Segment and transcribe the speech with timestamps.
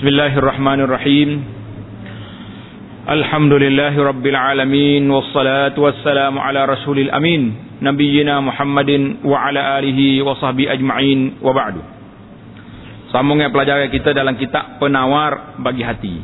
[0.00, 1.28] بسم الله الرحمن الرحيم
[3.08, 7.42] الحمد لله رب العالمين والصلاة والسلام على رسول الأمين
[7.84, 8.90] نبينا محمد
[9.24, 11.76] وعلى آله وصحبه أجمعين وبعد
[13.12, 16.16] Sambungnya pelajaran kita dalam kitab Penawar Bagi Hati.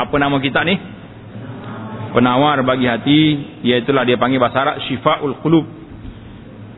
[0.00, 0.74] Apa nama kitab ni?
[2.10, 3.20] Penawar Bagi Hati,
[3.62, 5.64] iaitulah dia panggil bahasa Arab Syifaul Qulub.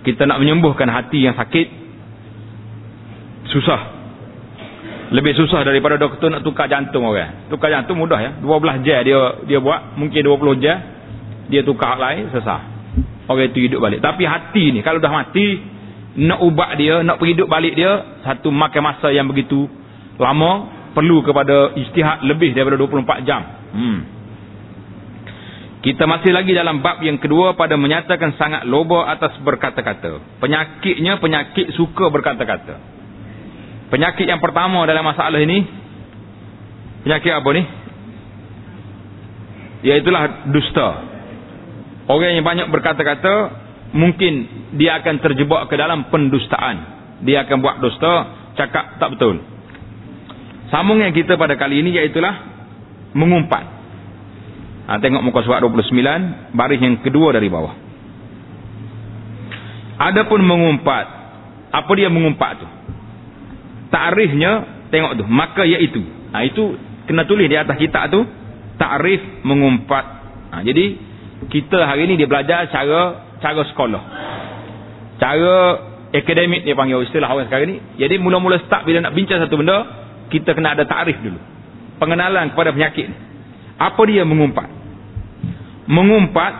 [0.04, 1.66] Kita nak menyembuhkan hati yang sakit
[3.48, 3.89] susah.
[5.11, 7.51] Lebih susah daripada doktor nak tukar jantung orang.
[7.51, 8.31] Tukar jantung mudah ya.
[8.39, 10.77] 12 jam dia dia buat, mungkin 20 jam
[11.51, 12.63] dia tukar lain susah.
[13.27, 13.99] Orang itu hidup balik.
[13.99, 15.59] Tapi hati ni kalau dah mati
[16.15, 19.67] nak ubat dia, nak hidup balik dia, satu makan masa yang begitu
[20.15, 23.41] lama, perlu kepada istihad lebih daripada 24 jam.
[23.71, 23.99] Hmm.
[25.81, 30.21] Kita masih lagi dalam bab yang kedua pada menyatakan sangat loba atas berkata-kata.
[30.37, 33.00] Penyakitnya penyakit suka berkata-kata.
[33.91, 35.67] Penyakit yang pertama dalam masalah ini,
[37.03, 37.63] penyakit apa ni?
[39.83, 40.87] Iaitulah dusta.
[42.07, 43.33] Orang yang banyak berkata-kata,
[43.91, 44.47] mungkin
[44.79, 46.75] dia akan terjebak ke dalam pendustaan.
[47.27, 48.13] Dia akan buat dusta,
[48.55, 49.43] cakap tak betul.
[50.71, 52.47] Sambung yang kita pada kali ini iaitulah
[53.11, 53.65] mengumpat.
[54.87, 57.75] Ha, tengok muka surat 29, baris yang kedua dari bawah.
[59.99, 61.05] Adapun mengumpat,
[61.75, 62.67] apa dia mengumpat tu?
[63.91, 66.01] Ta'rifnya, tengok tu, maka iaitu.
[66.31, 68.23] Ha, itu kena tulis di atas kitab tu,
[68.79, 70.05] ta'rif mengumpat.
[70.51, 70.95] Ha, jadi,
[71.51, 74.03] kita hari ini dia belajar cara cara sekolah.
[75.17, 75.55] Cara
[76.13, 77.77] akademik dia panggil istilah orang sekarang ni.
[77.97, 79.77] Jadi mula-mula start bila nak bincang satu benda,
[80.29, 81.39] kita kena ada takrif dulu.
[81.97, 83.17] Pengenalan kepada penyakit ni.
[83.81, 84.69] Apa dia mengumpat?
[85.89, 86.53] Mengumpat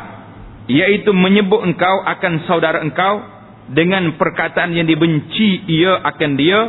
[0.66, 3.22] iaitu menyebut engkau akan saudara engkau
[3.72, 6.60] dengan perkataan yang dibenci ia akan dia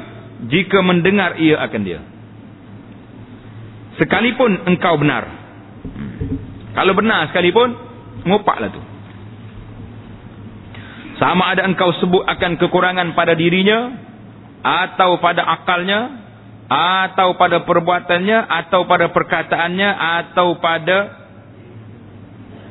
[0.49, 2.01] jika mendengar ia akan dia.
[4.01, 5.29] Sekalipun engkau benar.
[6.73, 7.77] Kalau benar sekalipun,
[8.25, 8.83] ngupaklah tu.
[11.21, 13.95] Sama ada engkau sebut akan kekurangan pada dirinya
[14.65, 16.23] atau pada akalnya
[16.73, 20.99] atau pada perbuatannya atau pada perkataannya atau pada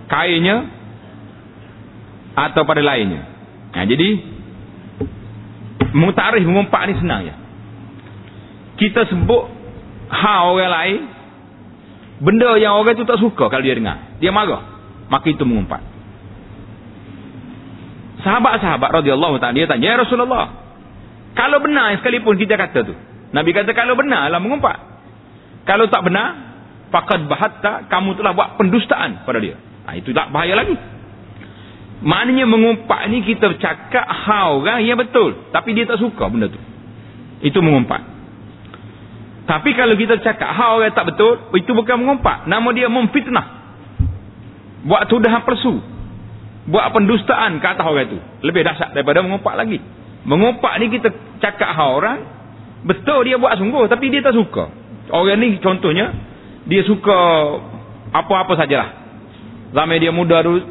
[0.09, 0.67] kainnya
[2.35, 3.21] atau pada lainnya.
[3.71, 4.09] Nah, jadi
[5.95, 7.35] mutarikh mengumpat ni senang ya.
[8.81, 9.43] Kita sebut
[10.09, 10.99] ha orang lain
[12.17, 14.17] benda yang orang tu tak suka kalau dia dengar.
[14.17, 14.65] Dia marah.
[15.05, 15.85] Maka itu mengumpat.
[18.25, 20.49] Sahabat-sahabat radhiyallahu taala dia tanya, "Ya Rasulullah,
[21.37, 22.93] kalau benar sekalipun kita kata tu."
[23.31, 24.77] Nabi kata kalau benar lah mengumpat.
[25.63, 26.35] Kalau tak benar,
[26.91, 29.55] faqad bahatta kamu telah buat pendustaan pada dia.
[29.87, 30.75] Ha, itu tak bahaya lagi.
[32.01, 36.57] Maknanya mengumpat ni kita cakap hal orang yang betul, tapi dia tak suka benda tu.
[37.45, 38.10] Itu mengumpat.
[39.51, 42.47] Tapi kalau kita cakap hal orang tak betul, itu bukan mengumpat.
[42.47, 43.59] Nama dia memfitnah.
[44.87, 45.83] Buat tuduhan palsu
[46.71, 48.17] buat pendustaan ke atas orang itu.
[48.45, 49.83] Lebih dahsyat daripada mengumpat lagi.
[50.23, 51.09] Mengumpat ni kita
[51.41, 52.19] cakap hal orang
[52.85, 54.71] betul dia buat sungguh tapi dia tak suka.
[55.11, 56.13] Orang ni contohnya
[56.69, 57.17] dia suka
[58.13, 58.89] apa-apa sajalah.
[59.75, 60.61] Zaman dia muda tu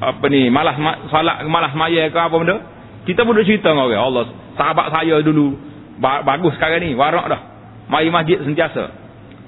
[0.00, 0.78] apa ni malas
[1.12, 2.56] salat malas maya ke apa benda.
[3.04, 4.02] Kita pun duk cerita dengan orang.
[4.06, 4.24] Allah
[4.54, 5.58] sahabat saya dulu
[6.00, 7.49] bagus sekarang ni warak dah
[7.90, 8.94] mari masjid sentiasa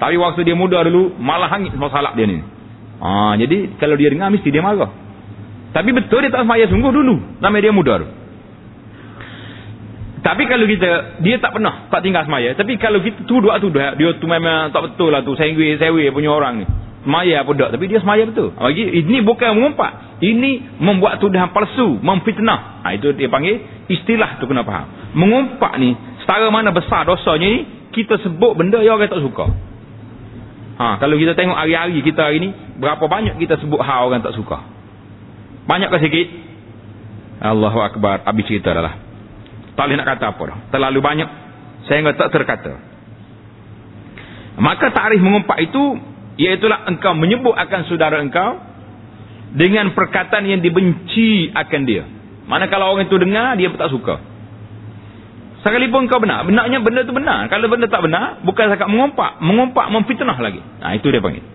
[0.03, 2.43] tapi waktu dia muda dulu malah hangit sama salat dia ni
[2.99, 5.03] ha, jadi kalau dia dengar mesti dia marah
[5.73, 7.41] tapi betul dia tak semaya sungguh dulu.
[7.41, 8.09] Nama dia muda tu.
[10.23, 12.55] Tapi kalau kita, dia tak pernah tak tinggal semaya.
[12.55, 15.35] Tapi kalau kita tuduh-tuduh, dia tu memang tak betul lah tu.
[15.35, 16.67] Sengwi-sengwi punya orang ni.
[17.03, 17.75] Semaya apa tak.
[17.75, 18.55] Tapi dia semaya betul.
[18.55, 20.23] Bagi, ini bukan mengumpat.
[20.23, 21.99] Ini membuat tuduhan palsu.
[21.99, 22.87] Memfitnah.
[22.87, 23.59] Ha, itu dia panggil
[23.91, 24.87] istilah tu kena faham.
[25.19, 27.61] Mengumpat ni, setara mana besar dosanya ni,
[27.93, 29.47] kita sebut benda yang orang tak suka.
[30.81, 34.35] Ha, kalau kita tengok hari-hari kita hari ni, berapa banyak kita sebut hal orang tak
[34.35, 34.65] suka.
[35.69, 36.27] Banyak ke sikit?
[37.43, 38.27] Allahu Akbar.
[38.27, 38.95] Habis cerita dah lah.
[39.75, 40.59] Tak boleh nak kata apa dah.
[40.71, 41.29] Terlalu banyak.
[41.91, 42.73] Sehingga tak terkata.
[44.59, 45.99] Maka tarikh mengumpat itu.
[46.33, 48.63] Iaitulah engkau menyebut akan saudara engkau.
[49.53, 52.07] Dengan perkataan yang dibenci akan dia.
[52.47, 53.59] Mana kalau orang itu dengar.
[53.59, 54.32] Dia tak suka.
[55.63, 56.43] Sekalipun kau benar.
[56.43, 57.47] Benarnya benda itu benar.
[57.47, 58.43] Kalau benda tak benar.
[58.43, 59.39] Bukan sakat mengumpat.
[59.39, 60.59] Mengumpat memfitnah lagi.
[60.59, 61.47] Nah itu dia panggil.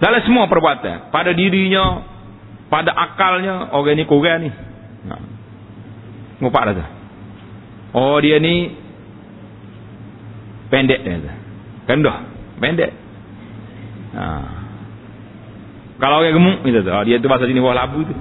[0.00, 1.12] Dalam semua perbuatan.
[1.12, 2.16] Pada dirinya
[2.66, 5.14] pada akalnya orang ni kurang ni ha.
[6.42, 6.86] ngupak dah tu
[7.94, 8.74] oh dia ni
[10.70, 11.30] pendek dia tu
[11.86, 12.26] kendah
[12.58, 12.90] pendek
[14.18, 14.24] ha.
[16.02, 18.14] kalau orang gemuk dia tu, dia tu bahasa sini bawah labu tu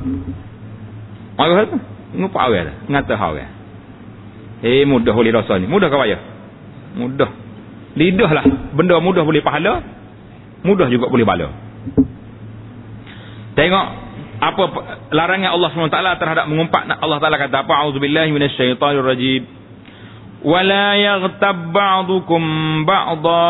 [1.35, 1.77] marah tu
[2.21, 3.51] ngupak orang tu ngata orang
[4.63, 6.21] eh mudah oleh rasa ni mudah kau payah
[6.95, 7.45] mudah
[7.95, 8.43] Lidah lah.
[8.75, 9.79] Benda mudah boleh pahala.
[10.67, 11.47] Mudah juga boleh bala.
[13.55, 13.87] Tengok
[14.35, 14.63] apa
[15.15, 19.47] larangan Allah SWT terhadap mengumpat Allah Taala kata apa auzubillahi minasyaitonirrajim
[20.43, 22.43] wala yaghtab ba'dukum
[22.83, 23.47] ba'dha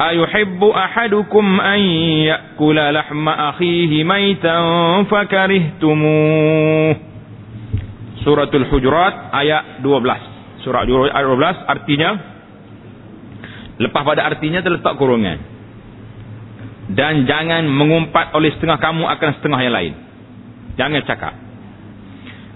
[0.00, 1.80] ayuhibbu ahadukum an
[2.24, 7.11] ya'kula lahma akhihi maitan fakarihtumuh
[8.22, 12.10] suratul hujurat ayat 12 surah ayat 12 artinya
[13.82, 15.52] lepas pada artinya terletak kurungan
[16.92, 19.94] dan jangan mengumpat oleh setengah kamu akan setengah yang lain.
[20.74, 21.34] Jangan cakap.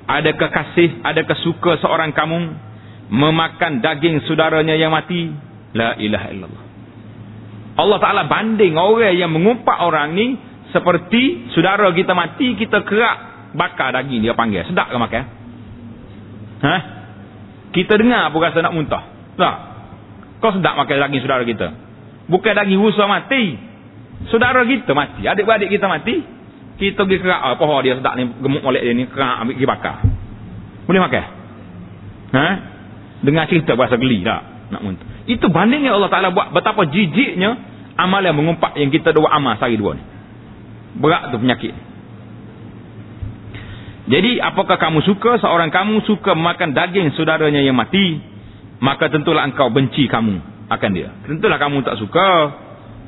[0.06, 2.38] Ada kekasih, ada kesuka seorang kamu
[3.10, 5.30] memakan daging saudaranya yang mati?
[5.72, 6.64] La ilaha illallah.
[7.76, 10.40] Allah Ta'ala banding orang yang mengumpat orang ni
[10.72, 13.16] seperti saudara kita mati, kita kerak
[13.56, 14.64] bakar daging dia panggil.
[14.68, 15.22] Sedap ke makan?
[16.62, 16.76] Ha?
[17.74, 19.04] Kita dengar pun rasa nak muntah.
[19.36, 19.56] Tak?
[20.40, 21.68] Kau sedap makan daging saudara kita?
[22.28, 23.56] Bukan daging rusa mati.
[24.32, 26.24] Saudara kita mati, adik-adik kita mati,
[26.80, 29.96] kita pergi kerak, oh, dia sedap ni, gemuk molek dia ni, kerak ambil pergi bakar.
[30.88, 31.24] Boleh makan?
[32.32, 32.46] Ha?
[33.20, 34.72] Dengar cerita berasa geli tak?
[34.72, 35.06] Nak muntah.
[35.26, 37.50] Itu bandingnya Allah Ta'ala buat betapa jijiknya
[37.98, 40.04] amal yang mengumpat yang kita dua amal sehari dua ni.
[40.96, 41.72] Berat tu penyakit.
[44.06, 48.22] Jadi apakah kamu suka seorang kamu suka makan daging saudaranya yang mati,
[48.78, 50.38] maka tentulah engkau benci kamu
[50.70, 51.10] akan dia.
[51.26, 52.28] Tentulah kamu tak suka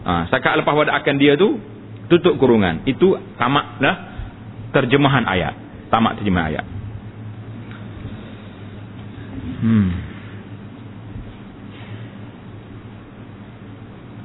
[0.08, 1.60] Ha, setakat lepas pada akan dia tu
[2.08, 2.86] tutup kurungan.
[2.88, 3.96] Itu tamaklah
[4.72, 5.52] terjemahan ayat.
[5.92, 6.64] Tamak terjemahan ayat.
[9.58, 9.90] Hmm.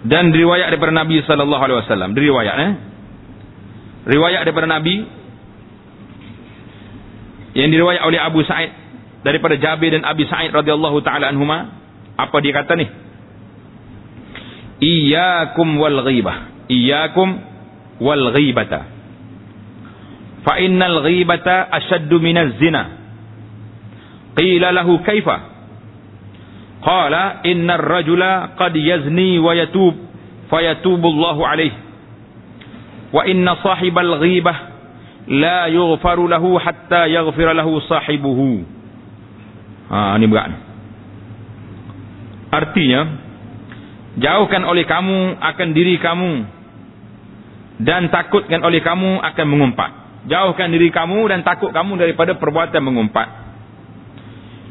[0.04, 2.72] Dan riwayat daripada Nabi sallallahu alaihi wasallam, riwayat eh.
[4.04, 5.04] Riwayat daripada Nabi
[7.54, 8.74] yang diriwayat oleh Abu Sa'id
[9.22, 11.70] daripada Jabir dan Abi Sa'id radhiyallahu taala anhuma,
[12.18, 12.86] apa dia kata ni?
[14.84, 17.40] iyyakum wal ghibah iyyakum
[18.04, 18.84] wal ghibata
[20.44, 23.00] fa innal ghibata ashaddu minaz zina
[24.36, 25.36] qila lahu kaifa
[26.84, 29.96] qala innar rajula qad yazni wa yatub
[30.52, 31.80] fayatubu Allahu alayhi
[33.14, 34.73] wa inna sahibal ghibah
[35.28, 38.64] la yughfaru lahu hatta yaghfira lahu sahibuhu
[39.90, 40.52] ha ni berat
[42.52, 43.24] artinya
[44.14, 46.46] Jauhkan oleh kamu akan diri kamu
[47.82, 49.92] dan takutkan oleh kamu akan mengumpat.
[50.30, 53.28] Jauhkan diri kamu dan takut kamu daripada perbuatan mengumpat.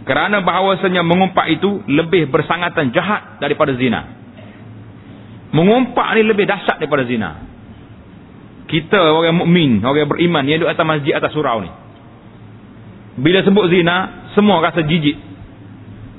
[0.07, 4.23] Kerana bahawasanya mengumpat itu lebih bersangatan jahat daripada zina.
[5.51, 7.52] Mengumpat ni lebih dahsyat daripada zina.
[8.73, 11.69] Kita orang mukmin, orang beriman yang duduk atas masjid atas surau ni.
[13.21, 15.21] Bila sebut zina, semua rasa jijik.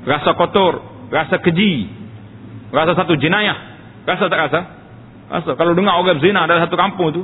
[0.06, 1.90] Rasa kotor, rasa keji,
[2.74, 3.58] Rasa satu jenayah.
[4.10, 4.60] Rasa tak rasa?
[5.30, 5.54] Rasa.
[5.54, 7.22] Kalau dengar orang zina dalam satu kampung tu,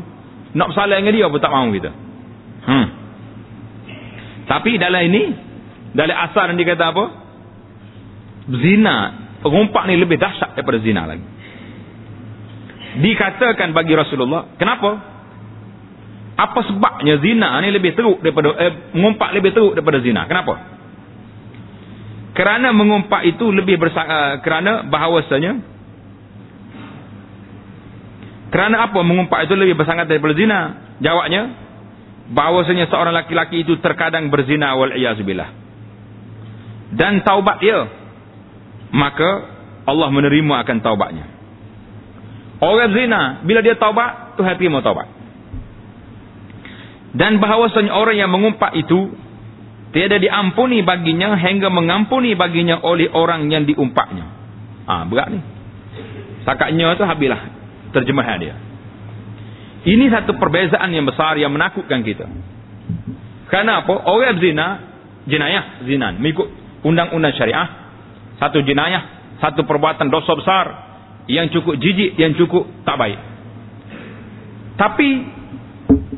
[0.54, 1.92] nak bersalah dengan dia pun tak mahu kita.
[2.70, 2.88] Hmm.
[4.46, 5.24] Tapi dalam ini,
[5.98, 7.06] dalam asal yang dia kata apa?
[8.62, 8.98] Zina,
[9.42, 11.26] pengumpak ni lebih dahsyat daripada zina lagi.
[13.02, 15.19] Dikatakan bagi Rasulullah, kenapa?
[16.40, 20.24] Apa sebabnya zina ni lebih teruk daripada, eh, mengumpak lebih teruk daripada zina?
[20.24, 20.80] Kenapa?
[22.40, 25.60] kerana mengumpat itu lebih bersang, uh, kerana bahawasanya
[28.48, 30.60] kerana apa mengumpat itu lebih bersangat daripada zina
[31.04, 31.52] jawabnya
[32.32, 35.52] bahawasanya seorang laki-laki itu terkadang berzina wal iyazubillah
[36.96, 37.92] dan taubat dia
[38.96, 39.30] maka
[39.84, 41.28] Allah menerima akan taubatnya
[42.64, 45.12] orang zina bila dia taubat Tuhan terima taubat
[47.18, 49.14] dan bahawasanya orang yang mengumpat itu
[49.90, 54.26] Tiada diampuni baginya hingga mengampuni baginya oleh orang yang diumpaknya.
[54.86, 55.42] Ah ha, berat ni.
[56.46, 57.42] Sakatnya tu habislah
[57.90, 58.56] terjemahan dia.
[59.90, 62.30] Ini satu perbezaan yang besar yang menakutkan kita.
[63.50, 64.06] Karena apa?
[64.06, 64.68] Orang zina,
[65.26, 66.14] jenayah zina.
[66.14, 66.54] Mengikut
[66.86, 67.68] undang-undang syariah,
[68.38, 70.66] satu jenayah, satu perbuatan dosa besar
[71.26, 73.18] yang cukup jijik, yang cukup tak baik.
[74.78, 75.10] Tapi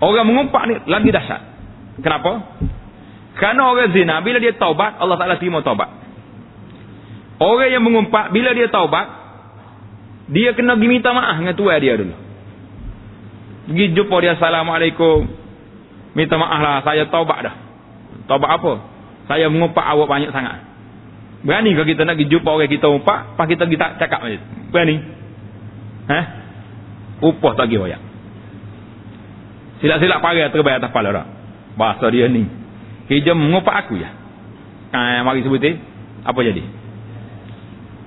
[0.02, 1.42] orang mengumpak ni lagi dahsyat.
[2.02, 2.58] Kenapa?
[3.38, 5.88] Karena orang zina, bila dia taubat, Allah Ta'ala terima taubat.
[7.42, 9.08] Orang yang mengumpat, bila dia taubat,
[10.30, 12.16] dia kena pergi minta maaf dengan tuan dia dulu.
[13.72, 15.26] Pergi jumpa dia, Assalamualaikum.
[16.12, 17.56] Minta maaf lah, saya taubat dah.
[18.28, 18.74] Taubat apa?
[19.32, 20.68] Saya mengumpat awak banyak sangat.
[21.42, 24.48] Berani ke kita nak pergi jumpa orang kita umpat, pas kita pergi cakap macam tu?
[24.70, 24.96] Berani?
[26.12, 26.26] Eh?
[27.26, 28.11] Upah tak pergi wayak.
[29.82, 31.26] Silap-silap parai terbaik atas kepala dah.
[31.74, 32.46] Bahasa dia ni.
[33.10, 34.10] Hijau mengupak aku ya.
[34.94, 35.76] Ha, mari sebut eh.
[36.22, 36.62] Apa jadi?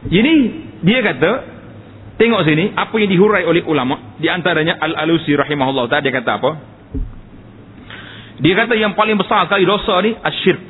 [0.09, 0.35] Ini
[0.87, 1.31] dia kata
[2.15, 6.51] tengok sini apa yang dihurai oleh ulama di antaranya Al-Alusi rahimahullah dia kata apa
[8.39, 10.61] dia kata yang paling besar sekali dosa ni asyirk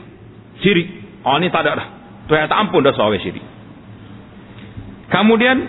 [0.65, 0.89] syirik
[1.21, 1.89] oh ni tak ada dah
[2.33, 3.45] Tuhan tak ampun dosa orang syirik
[5.13, 5.69] kemudian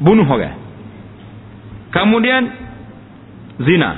[0.00, 0.57] bunuh orang
[1.94, 2.42] kemudian
[3.62, 3.90] zina.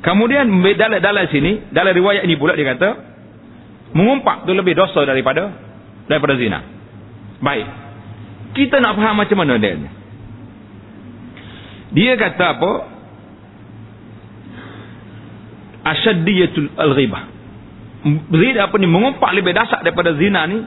[0.00, 0.48] Kemudian
[0.80, 2.88] dalam, dalam sini dalam riwayat ini pula dia kata
[3.92, 5.52] mengumpat tu lebih dosa daripada
[6.08, 6.64] daripada zina.
[7.44, 7.68] Baik.
[8.56, 9.76] Kita nak faham macam mana dia
[11.90, 12.72] dia kata apa?
[15.80, 17.22] Asyaddiyatul al-ghibah.
[18.30, 18.86] Zina apa ni?
[18.88, 20.64] Mengumpat lebih dasar daripada zina ni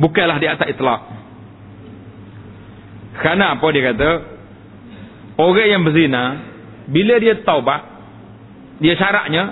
[0.00, 0.70] bukanlah di atas
[3.20, 4.08] kerana apa dia kata
[5.40, 6.24] orang yang berzina
[6.90, 7.80] bila dia taubat
[8.80, 9.42] dia syaratnya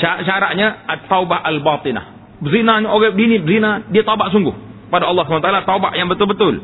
[0.00, 2.04] syaratnya at-taubah al-batinah.
[2.40, 4.52] Zina orang ini zina dia taubat sungguh.
[4.92, 6.60] Pada Allah SWT taubat yang betul-betul.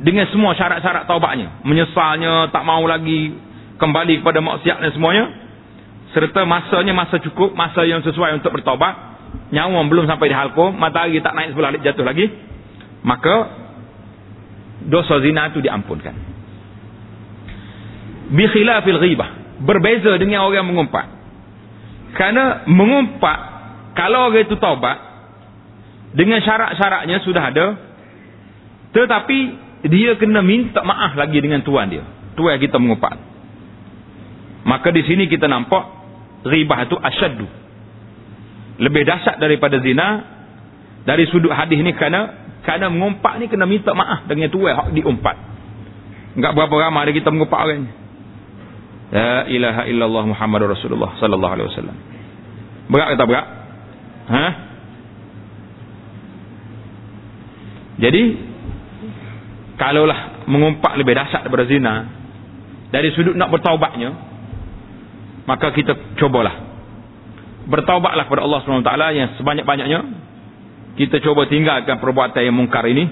[0.00, 1.60] Dengan semua syarat-syarat taubatnya.
[1.62, 3.36] Menyesalnya tak mau lagi
[3.76, 5.24] kembali kepada maksiat dan semuanya.
[6.10, 9.12] Serta masanya masa cukup masa yang sesuai untuk bertaubat.
[9.54, 12.26] Nyawa belum sampai di halko matahari tak naik sebelah jatuh lagi.
[13.06, 13.34] Maka
[14.90, 16.29] dosa zina itu diampunkan
[18.30, 21.06] bi khilafil ghibah berbeza dengan orang mengumpat
[22.16, 23.38] kerana mengumpat
[23.94, 24.98] kalau orang itu taubat
[26.14, 27.66] dengan syarat-syaratnya sudah ada
[28.90, 29.38] tetapi
[29.86, 32.04] dia kena minta maaf lagi dengan tuan dia.
[32.36, 33.16] Tuan kita mengumpat.
[34.66, 35.82] Maka di sini kita nampak
[36.44, 37.46] ribah itu asyaddu.
[38.80, 40.08] Lebih dahsyat daripada zina
[41.08, 45.36] dari sudut hadis ni kerana kerana mengumpat ni kena minta maaf dengan tuan hak diumpat.
[46.36, 47.90] Enggak berapa ramai ada kita mengumpat orang ni.
[49.10, 51.96] La ilaha illallah Muhammadur Rasulullah sallallahu alaihi wasallam.
[52.90, 53.46] Berat atau berat?
[54.30, 54.46] Ha?
[58.00, 58.22] Jadi
[59.76, 61.94] kalaulah mengumpat lebih dahsyat daripada zina
[62.92, 64.12] dari sudut nak bertaubatnya
[65.48, 66.68] maka kita cubalah
[67.64, 70.00] bertaubatlah kepada Allah SWT yang sebanyak-banyaknya
[71.00, 73.08] kita cuba tinggalkan perbuatan yang mungkar ini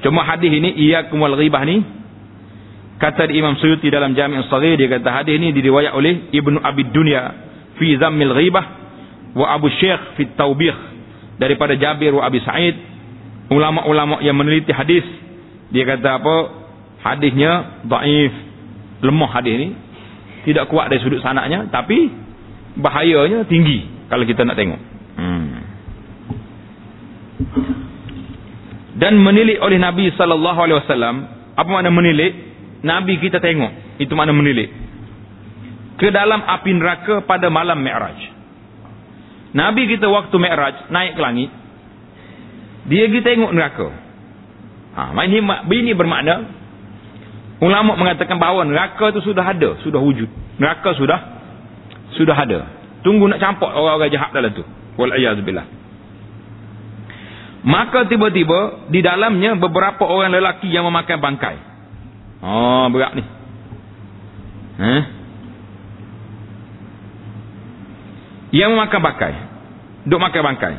[0.00, 1.84] cuma hadis ini ia kumal ghibah ni
[3.02, 7.34] Kata Imam Suyuti dalam Jami' As-Saghir dia kata hadis ini diriwayat oleh Ibnu Abi Dunya
[7.74, 8.66] fi Zammil Ghibah
[9.34, 10.70] wa Abu Syekh fi Taubih
[11.42, 12.78] daripada Jabir wa Abi Sa'id.
[13.50, 15.02] Ulama-ulama yang meneliti hadis
[15.74, 16.34] dia kata apa?
[17.02, 18.32] Hadisnya dhaif
[19.02, 19.68] lemah hadis ini
[20.46, 22.06] tidak kuat dari sudut sanaknya tapi
[22.78, 24.78] bahayanya tinggi kalau kita nak tengok.
[25.18, 25.52] Hmm.
[29.02, 31.16] dan menilik oleh Nabi sallallahu alaihi wasallam
[31.58, 32.51] apa makna menilik
[32.82, 34.02] Nabi kita tengok.
[34.02, 34.70] Itu mana menilik.
[35.98, 38.18] Ke dalam api neraka pada malam Mi'raj.
[39.54, 41.50] Nabi kita waktu Mi'raj naik ke langit.
[42.90, 43.88] Dia pergi tengok neraka.
[44.98, 45.38] Ha, ini,
[45.70, 46.60] ini bermakna.
[47.62, 49.78] Ulama mengatakan bahawa neraka itu sudah ada.
[49.86, 50.26] Sudah wujud.
[50.58, 51.20] Neraka sudah.
[52.18, 52.66] Sudah ada.
[53.06, 54.66] Tunggu nak campak orang-orang jahat dalam tu.
[54.98, 55.66] Wal'ayazubillah.
[57.62, 61.71] Maka tiba-tiba di dalamnya beberapa orang lelaki yang memakai bangkai.
[62.42, 63.24] Oh berat ni.
[64.82, 65.02] Eh?
[68.52, 69.34] Yang memakan bangkai.
[70.10, 70.76] Duk makan bangkai.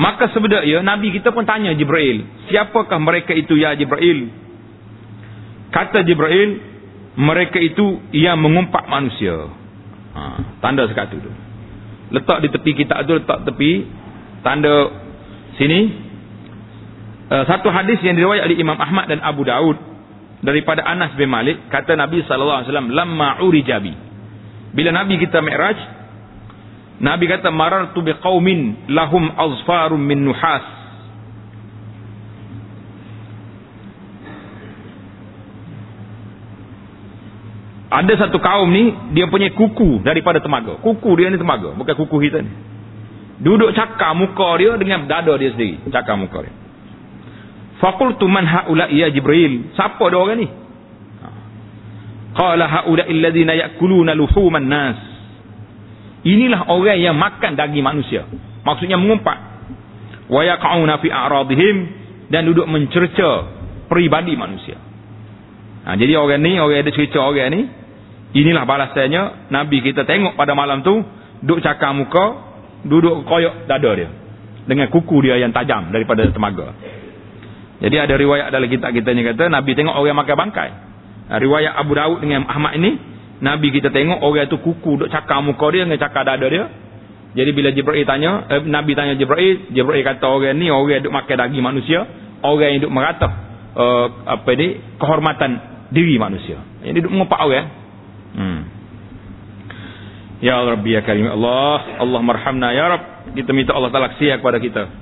[0.00, 2.24] Maka sebenarnya Nabi kita pun tanya Jibril.
[2.48, 4.32] Siapakah mereka itu ya Jibril?
[5.68, 6.72] Kata Jibril.
[7.12, 9.52] Mereka itu yang mengumpat manusia.
[10.16, 10.20] Ha,
[10.64, 11.28] tanda sekatu tu.
[12.08, 13.20] Letak di tepi kitab tu.
[13.20, 13.84] Letak tepi.
[14.40, 14.88] Tanda
[15.60, 15.80] sini.
[17.28, 19.91] Uh, satu hadis yang diriwayat oleh Imam Ahmad dan Abu Daud
[20.42, 23.94] daripada Anas bin Malik kata Nabi sallallahu alaihi wasallam lamma urijabi
[24.74, 26.02] bila Nabi kita Mi'raj
[27.02, 30.62] Nabi kata marartu biqaumin lahum azfarum min nuhas.
[37.92, 40.78] Ada satu kaum ni dia punya kuku daripada temaga.
[40.80, 42.52] Kuku dia ni temaga bukan kuku kita ni.
[43.42, 46.61] Duduk cakar muka dia dengan dada dia sendiri cakar muka dia
[47.82, 49.74] Fakultu man haula ya Jibril.
[49.74, 50.46] Siapa dia orang ni?
[52.32, 54.98] Qala haula alladhina ya'kuluna luhuman nas.
[56.22, 58.22] Inilah orang yang makan daging manusia.
[58.62, 59.34] Maksudnya mengumpat.
[60.30, 61.76] Wa yaq'una fi a'radihim
[62.30, 63.50] dan duduk mencerca
[63.90, 64.78] peribadi manusia.
[65.82, 67.60] Ha, jadi orang ni, orang ada cerita orang ni,
[68.38, 71.02] inilah balasannya Nabi kita tengok pada malam tu,
[71.42, 72.38] duduk cakar muka,
[72.86, 74.08] duduk koyok dada dia.
[74.62, 76.70] Dengan kuku dia yang tajam daripada temaga.
[77.82, 80.70] Jadi ada riwayat dalam kitab kita ni kata Nabi tengok orang makan bangkai.
[81.34, 82.94] Riwayat Abu Daud dengan Ahmad ini
[83.42, 86.70] Nabi kita tengok orang tu kuku duk cakar muka dia dengan cakar dada dia.
[87.32, 91.36] Jadi bila Jibril tanya, eh, Nabi tanya Jibril, Jibril kata orang ni orang duk makan
[91.42, 92.06] daging manusia,
[92.44, 93.28] orang yang duk merata
[93.74, 95.50] uh, apa ni kehormatan
[95.90, 96.62] diri manusia.
[96.86, 97.66] Jadi duk mengopak orang.
[98.36, 98.60] Hmm.
[100.38, 103.34] Ya Rabbi ya Karim Allah, Allah marhamna ya Rabb.
[103.34, 105.01] Kita minta Allah Taala kepada kita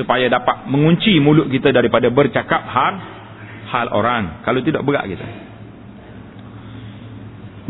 [0.00, 2.94] supaya dapat mengunci mulut kita daripada bercakap hal
[3.68, 4.40] hal orang.
[4.48, 5.26] Kalau tidak berat kita.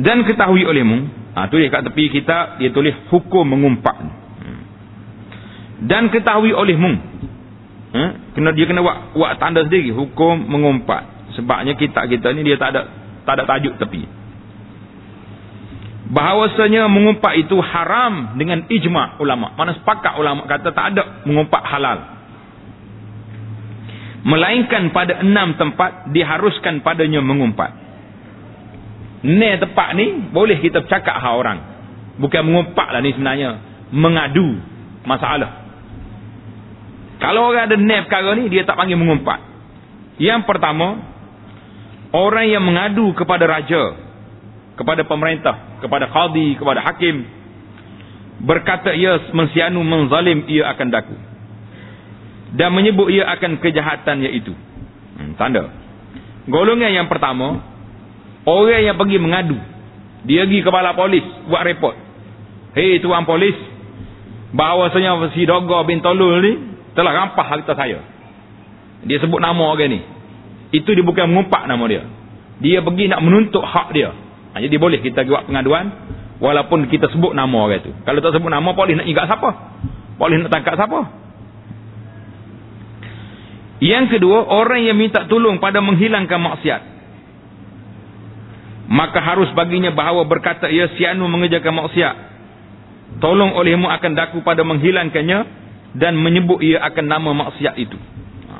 [0.00, 3.96] Dan ketahui olehmu, Ha, tulis kat tepi kita dia tulis hukum mengumpat.
[5.80, 6.92] Dan ketahui olehmu.
[7.90, 8.02] Ha,
[8.34, 11.32] kena dia kena buat buat tanda sendiri hukum mengumpat.
[11.38, 12.82] Sebabnya kitab kita ni dia tak ada
[13.22, 14.02] tak ada tajuk tepi.
[16.10, 19.54] Bahawasanya mengumpat itu haram dengan ijma' ulama.
[19.54, 22.19] Mana sepakat ulama kata tak ada mengumpat halal.
[24.20, 27.72] Melainkan pada enam tempat diharuskan padanya mengumpat.
[29.24, 31.58] Ni tempat ni boleh kita bercakap hal orang.
[32.20, 33.50] Bukan mengumpat lah ni sebenarnya.
[33.92, 34.60] Mengadu
[35.08, 35.60] masalah.
[37.20, 39.44] Kalau orang ada ni perkara ni, dia tak panggil mengumpat.
[40.16, 41.00] Yang pertama,
[42.16, 43.96] orang yang mengadu kepada raja,
[44.76, 47.24] kepada pemerintah, kepada khadi, kepada hakim,
[48.40, 51.16] berkata ia mensianu, menzalim, ia akan daku.
[52.54, 54.54] Dan menyebut ia akan kejahatan iaitu.
[55.18, 55.70] Hmm, tanda.
[56.50, 57.70] Golongan yang pertama,
[58.48, 59.58] Orang yang pergi mengadu.
[60.24, 61.24] Dia pergi kepala polis.
[61.48, 61.96] Buat report.
[62.76, 63.56] Hei tuan polis.
[64.56, 66.52] Bahawasanya si Dogo bin Tolul ni.
[66.96, 68.00] Telah rampah harta saya.
[69.04, 70.00] Dia sebut nama orang ni.
[70.74, 72.02] Itu dia bukan mengumpak nama dia.
[72.60, 74.12] Dia pergi nak menuntut hak dia.
[74.52, 75.92] Ha, jadi boleh kita buat pengaduan.
[76.40, 77.92] Walaupun kita sebut nama orang tu.
[78.04, 79.50] Kalau tak sebut nama polis nak ingat siapa?
[80.16, 81.00] Polis nak tangkap siapa?
[83.80, 86.82] Yang kedua, orang yang minta tolong pada menghilangkan maksiat.
[88.90, 92.16] Maka harus baginya bahawa berkata ia sianu mengerjakan maksiat.
[93.24, 95.60] Tolong olehmu akan daku pada menghilangkannya
[95.96, 97.98] dan menyebut ia akan nama maksiat itu.
[98.46, 98.54] Ha.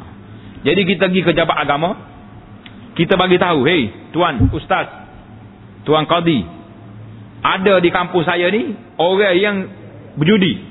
[0.67, 1.91] jadi kita pergi ke jabat agama
[2.99, 4.91] kita bagi tahu hey tuan ustaz
[5.87, 6.43] tuan qadi
[7.41, 9.57] ada di kampus saya ni orang yang
[10.19, 10.70] berjudi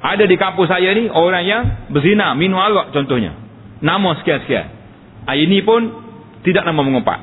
[0.00, 3.36] ada di kampus saya ni orang yang berzina minum arak contohnya
[3.84, 4.66] nama sekian-sekian
[5.28, 5.80] ha, ini pun
[6.40, 7.20] tidak nama mengumpat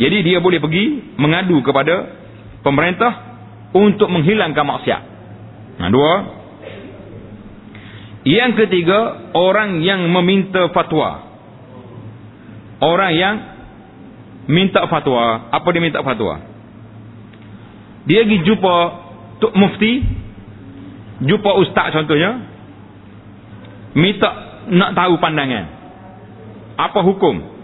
[0.00, 2.08] jadi dia boleh pergi mengadu kepada
[2.64, 3.30] pemerintah
[3.76, 5.02] untuk menghilangkan maksiat.
[5.76, 6.14] Nah, dua.
[8.24, 11.28] Yang ketiga, orang yang meminta fatwa.
[12.80, 13.34] Orang yang
[14.48, 15.52] minta fatwa.
[15.52, 16.48] Apa dia minta fatwa?
[18.08, 18.76] Dia pergi jumpa
[19.40, 20.19] Tuk Mufti.
[21.20, 22.44] Jumpa Ustaz contohnya.
[23.96, 24.30] Minta
[24.70, 25.64] nak tahu pandangan.
[26.80, 27.60] Apa hukum?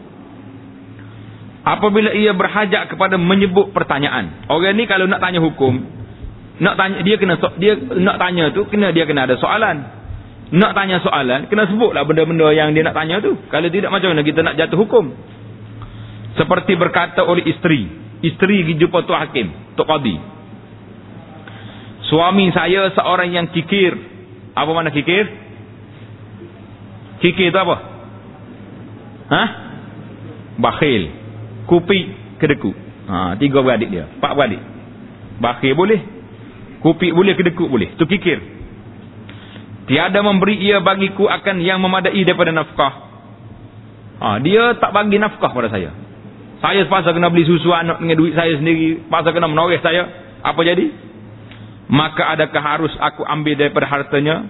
[1.66, 5.82] apabila ia berhajat kepada menyebut pertanyaan orang ni kalau nak tanya hukum
[6.62, 9.82] nak tanya dia kena dia nak tanya tu kena dia kena ada soalan
[10.54, 14.22] nak tanya soalan kena sebutlah benda-benda yang dia nak tanya tu kalau tidak macam mana
[14.22, 15.10] kita nak jatuh hukum
[16.38, 17.90] seperti berkata oleh isteri
[18.22, 20.16] isteri pergi jumpa tu hakim tu qadi
[22.06, 23.92] suami saya seorang yang kikir
[24.56, 25.24] apa mana kikir
[27.20, 27.76] kikir tu apa
[29.26, 29.48] Hah?
[30.56, 31.26] bakhil
[31.66, 31.98] Kupi
[32.38, 32.74] kedekut.
[33.06, 34.06] Ha, tiga beradik dia.
[34.06, 34.62] Empat beradik.
[35.42, 36.00] Bakir boleh.
[36.80, 37.98] Kupi boleh, kedekut boleh.
[37.98, 38.38] Tu kikir.
[39.86, 42.94] Tiada memberi ia bagiku akan yang memadai daripada nafkah.
[44.16, 45.90] Ha, dia tak bagi nafkah pada saya.
[46.62, 49.04] Saya sepasa kena beli susu anak dengan duit saya sendiri.
[49.06, 50.08] Sepasa kena menoreh saya.
[50.42, 50.88] Apa jadi?
[51.86, 54.46] Maka adakah harus aku ambil daripada hartanya?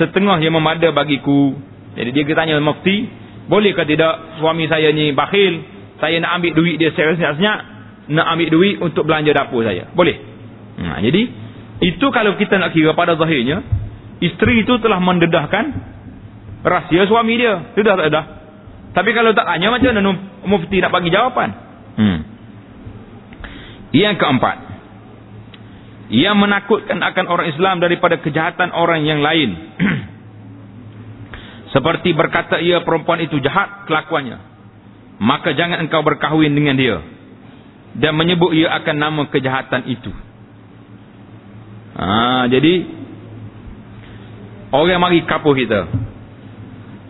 [0.00, 1.56] Setengah yang memada bagiku.
[1.96, 3.08] Jadi dia tanya mufti.
[3.48, 5.78] Bolehkah tidak suami saya ni bakhil?
[5.98, 7.58] saya nak ambil duit dia senyap-senyap
[8.08, 10.16] nak ambil duit untuk belanja dapur saya boleh
[10.80, 11.22] ha, jadi
[11.84, 13.62] itu kalau kita nak kira pada zahirnya
[14.22, 15.64] isteri itu telah mendedahkan
[16.64, 18.22] rahsia suami dia sudah tak ada
[18.94, 20.10] tapi kalau tak tanya macam mana
[20.48, 21.48] mufti nak bagi jawapan
[21.98, 22.18] hmm.
[23.94, 24.56] yang keempat
[26.08, 29.50] yang menakutkan akan orang Islam daripada kejahatan orang yang lain.
[31.74, 34.40] Seperti berkata ia perempuan itu jahat kelakuannya.
[35.20, 36.96] Maka jangan engkau berkahwin dengan dia.
[37.92, 40.12] Dan menyebut ia akan nama kejahatan itu.
[41.98, 42.72] Ha, jadi
[44.72, 45.80] orang mari kapuh kita.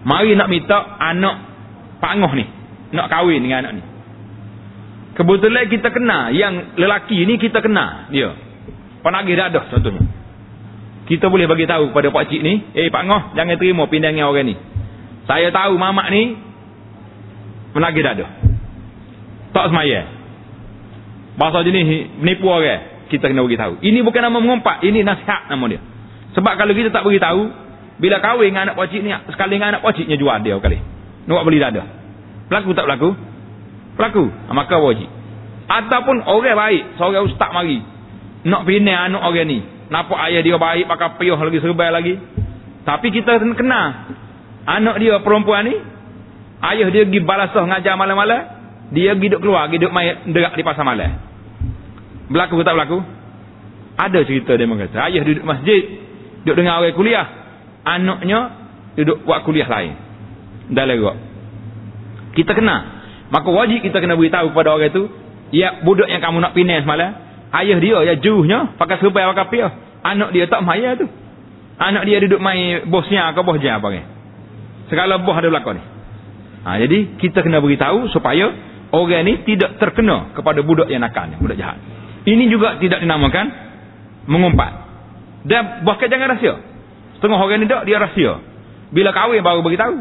[0.02, 1.36] Mari nak minta anak
[2.02, 2.46] pangoh ni
[2.90, 3.82] nak kahwin dengan anak ni.
[5.14, 8.47] Kebetulan kita kena yang lelaki ni kita kena dia
[9.04, 10.02] penagih dadah contohnya
[11.08, 14.46] kita boleh bagi tahu kepada pak cik ni eh pak ngoh jangan terima pindangan orang
[14.52, 14.54] ni
[15.28, 16.36] saya tahu mamak ni
[17.72, 18.26] menagih dada
[19.52, 20.08] tak semaya
[21.38, 23.80] bahasa jenis menipu orang kita kena beritahu.
[23.80, 25.80] Ini bukan nama mengumpat, ini nasihat nama dia.
[26.36, 27.48] Sebab kalau kita tak beritahu,
[27.98, 30.78] bila kahwin dengan anak pocik ni, sekali dengan anak pociknya jual dia kali.
[31.26, 31.82] Nak beli dada.
[32.52, 33.10] Pelaku tak pelaku?
[33.96, 34.24] Pelaku.
[34.52, 35.08] Maka wajib.
[35.68, 37.80] Ataupun orang baik, seorang ustaz mari.
[38.46, 39.58] Nak pindah anak orang ni.
[39.88, 42.14] Nampak ayah dia baik, pakai piyuh lagi, serbai lagi.
[42.84, 43.82] Tapi kita kena.
[44.68, 45.74] Anak dia perempuan ni,
[46.60, 48.40] ayah dia pergi balasah ngajar malam-malam,
[48.92, 51.16] dia pergi duduk keluar, pergi duduk main derak di pasar malam.
[52.28, 52.98] Berlaku ke tak berlaku?
[53.96, 55.08] Ada cerita dia mengatakan.
[55.08, 55.82] Ayah duduk masjid,
[56.44, 57.26] duduk dengar orang kuliah.
[57.88, 58.38] Anaknya
[59.00, 59.96] duduk buat kuliah lain.
[60.68, 61.16] Dalam lerak.
[62.36, 62.76] Kita kena.
[63.32, 65.02] Maka wajib kita kena beritahu kepada orang itu,
[65.52, 69.72] ya budak yang kamu nak pindah semalam, ayah dia ya juhnya pakai serbai pakai piah.
[70.04, 71.06] Anak dia tak maya tu.
[71.78, 74.02] Anak dia duduk main bosnya ke bosnya apa ni.
[74.90, 75.82] Segala bos ada belakang ni.
[76.66, 78.50] Ha, jadi kita kena beritahu supaya
[78.90, 81.78] orang ni tidak terkena kepada budak yang nakal, budak jahat.
[82.26, 83.46] Ini juga tidak dinamakan
[84.28, 84.72] mengumpat.
[85.46, 86.60] Dan bahkan jangan rahsia.
[87.16, 88.42] Setengah orang ni tak, dia rahsia.
[88.92, 89.96] Bila kahwin baru beritahu.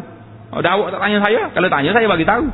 [0.47, 1.41] Oh, dah awak tak tanya saya?
[1.51, 2.45] Kalau tanya saya bagi tahu.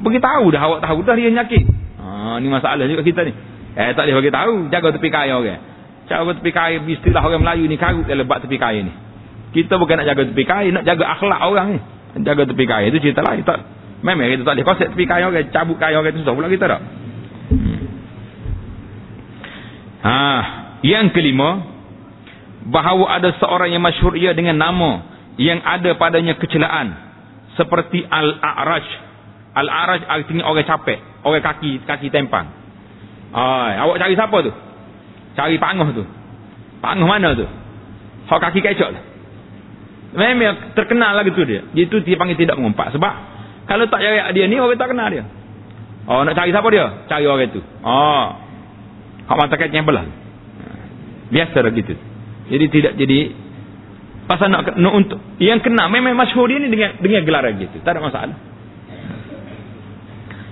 [0.00, 1.64] Beritahu dah awak tahu dah dia nyakit.
[2.00, 3.32] Ha, ni masalah juga kita ni.
[3.78, 5.58] Eh tak boleh bagi tahu, jaga tepi kaya orang.
[5.58, 5.58] Okay.
[6.10, 8.92] Jaga tepi kaya istilah orang Melayu ni karut dalam bab tepi kaya ni.
[9.54, 11.80] Kita bukan nak jaga tepi kaya, nak jaga akhlak orang ni.
[12.26, 13.62] Jaga tepi kaya itu cerita lain tak.
[14.00, 15.54] Memang kita tak boleh konsep tepi kaya orang, okay.
[15.54, 16.18] cabut kaya orang okay.
[16.18, 16.82] itu susah pula kita tak.
[17.50, 17.78] Hmm.
[20.00, 20.16] Ha,
[20.80, 21.70] yang kelima,
[22.66, 24.90] bahawa ada seorang yang masyhur ia dengan nama
[25.40, 26.92] yang ada padanya kecelaan
[27.56, 28.86] seperti al-a'raj.
[29.56, 32.59] Al-a'raj artinya orang capek, orang kaki kaki tempang.
[33.30, 34.52] Ai, awak cari siapa tu?
[35.38, 36.04] Cari panguh tu.
[36.82, 37.46] Panguh mana tu?
[38.26, 39.00] Hak kaki kecok tu.
[40.10, 41.62] Memang terkenal lagi tu dia.
[41.70, 43.14] Dia tu dia panggil tidak mengumpat sebab
[43.70, 45.22] kalau tak cari dia ni orang tak kenal dia.
[46.10, 47.06] Oh nak cari siapa dia?
[47.06, 47.62] Cari orang tu.
[47.86, 48.26] Oh,
[49.30, 50.02] Hak mata kaitnya belah.
[51.30, 51.94] Biasa lah gitu.
[52.50, 53.18] Jadi tidak jadi
[54.26, 57.78] pasal nak, nak untuk yang kena memang masyhur dia ni dengan dengan gelar gitu.
[57.86, 58.49] Tak ada masalah.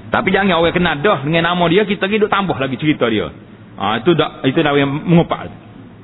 [0.09, 3.29] Tapi jangan orang kena dah dengan nama dia kita hidup tambah lagi cerita dia.
[3.79, 5.53] Ha, itu dah itu dah yang mengupak.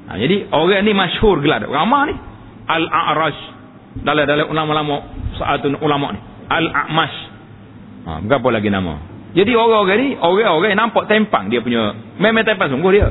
[0.09, 2.15] Ha, jadi orang ni masyhur gelar ramah ni
[2.69, 3.37] Al-A'raj
[4.05, 4.95] dalam dalam ulama-ulama
[5.41, 7.17] satu ulama ni Al-A'mash.
[8.05, 9.01] Ha, berapa lagi nama?
[9.35, 13.11] Jadi orang-orang ni, orang-orang yang nampak tempang dia punya, memang tempang sungguh dia.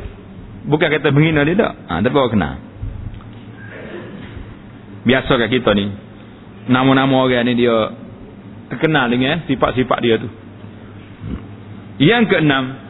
[0.64, 1.74] Bukan kata menghina dia tak.
[1.90, 2.56] Ha, tapi orang kenal.
[5.04, 5.92] Biasakah kita ni,
[6.72, 7.92] nama-nama orang ni dia
[8.72, 10.30] terkenal dengan sifat-sifat dia tu.
[12.04, 12.84] Yang keenam,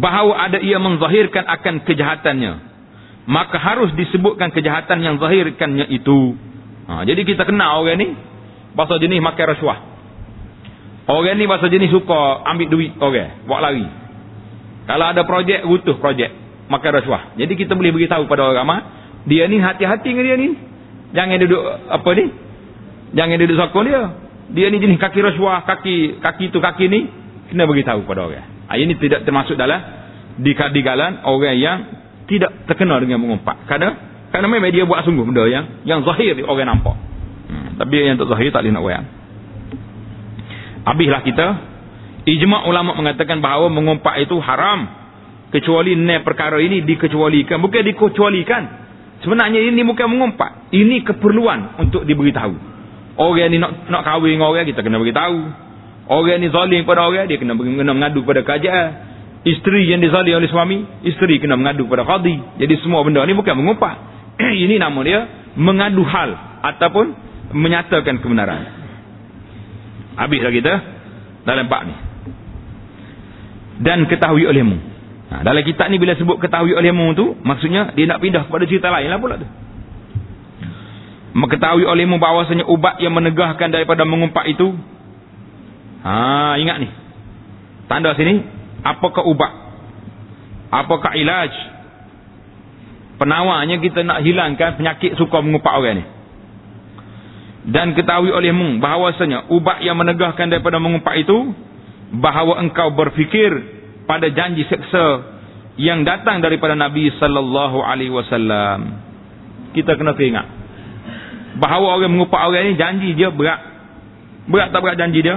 [0.00, 2.52] bahawa ada ia menzahirkan akan kejahatannya.
[3.28, 6.32] Maka harus disebutkan kejahatan yang zahirkannya itu.
[6.88, 8.08] Ha, jadi kita kenal orang ni,
[8.72, 9.78] bahasa jenis makan rasuah.
[11.12, 13.84] Orang ni bahasa jenis suka ambil duit orang, buat lari.
[14.88, 16.32] Kalau ada projek, butuh projek.
[16.72, 17.36] Makan rasuah.
[17.36, 18.80] Jadi kita boleh beritahu pada orang ramai,
[19.28, 20.50] dia ni hati-hati dengan dia ni.
[21.12, 22.24] Jangan duduk, apa ni?
[23.12, 24.02] Jangan duduk sokong dia.
[24.52, 27.08] Dia ni jenis kaki rasuah, kaki kaki tu kaki ni,
[27.48, 28.46] kena beritahu pada orang.
[28.68, 29.80] Ha, ini tidak termasuk dalam
[30.38, 31.78] dikadigalan orang yang
[32.28, 33.64] tidak terkenal dengan mengumpat.
[33.66, 36.96] Kerana memang dia buat sungguh benda yang yang zahir orang nampak.
[37.48, 39.04] Hmm, tapi yang tak zahir tak boleh nak orang.
[40.84, 41.46] Habislah kita.
[42.28, 44.84] Ijma' ulama mengatakan bahawa mengumpat itu haram.
[45.48, 47.56] Kecuali ne perkara ini dikecualikan.
[47.64, 48.62] Bukan dikecualikan.
[49.24, 50.68] Sebenarnya ini bukan mengumpat.
[50.76, 52.54] Ini keperluan untuk diberitahu.
[53.18, 55.67] Orang ni nak nak kahwin dengan orang, kita kena beritahu.
[56.08, 58.88] Orang ni zalim pada orang, dia kena, kena mengadu pada kerajaan.
[59.44, 62.58] Isteri yang dizalim oleh suami, isteri kena mengadu pada khadi.
[62.58, 63.96] Jadi semua benda ni bukan mengumpat.
[64.64, 65.20] ini nama dia
[65.54, 66.30] mengadu hal
[66.64, 67.06] ataupun
[67.52, 68.62] menyatakan kebenaran.
[70.18, 70.74] Habislah kita
[71.46, 71.94] dalam bab ni.
[73.78, 74.76] Dan ketahui olehmu.
[75.28, 78.88] Ha, dalam kitab ni bila sebut ketahui olehmu tu, maksudnya dia nak pindah kepada cerita
[78.90, 79.46] lain lah pula tu.
[81.38, 84.74] Mengetahui olehmu bahawasanya ubat yang menegahkan daripada mengumpat itu.
[86.04, 86.88] Ha, ingat ni.
[87.90, 88.44] Tanda sini,
[88.84, 89.52] apakah ubat?
[90.68, 91.52] Apakah ilaj?
[93.18, 96.04] Penawarnya kita nak hilangkan penyakit suka mengumpat orang ni
[97.68, 101.52] dan ketahui olehmu bahawasanya ubat yang menegahkan daripada mengumpat itu
[102.16, 103.52] bahawa engkau berfikir
[104.08, 105.36] pada janji seksa
[105.76, 109.04] yang datang daripada Nabi sallallahu alaihi wasallam
[109.76, 110.46] kita kena ingat
[111.60, 113.60] bahawa orang mengumpat orang ini janji dia berat
[114.48, 115.36] berat tak berat janji dia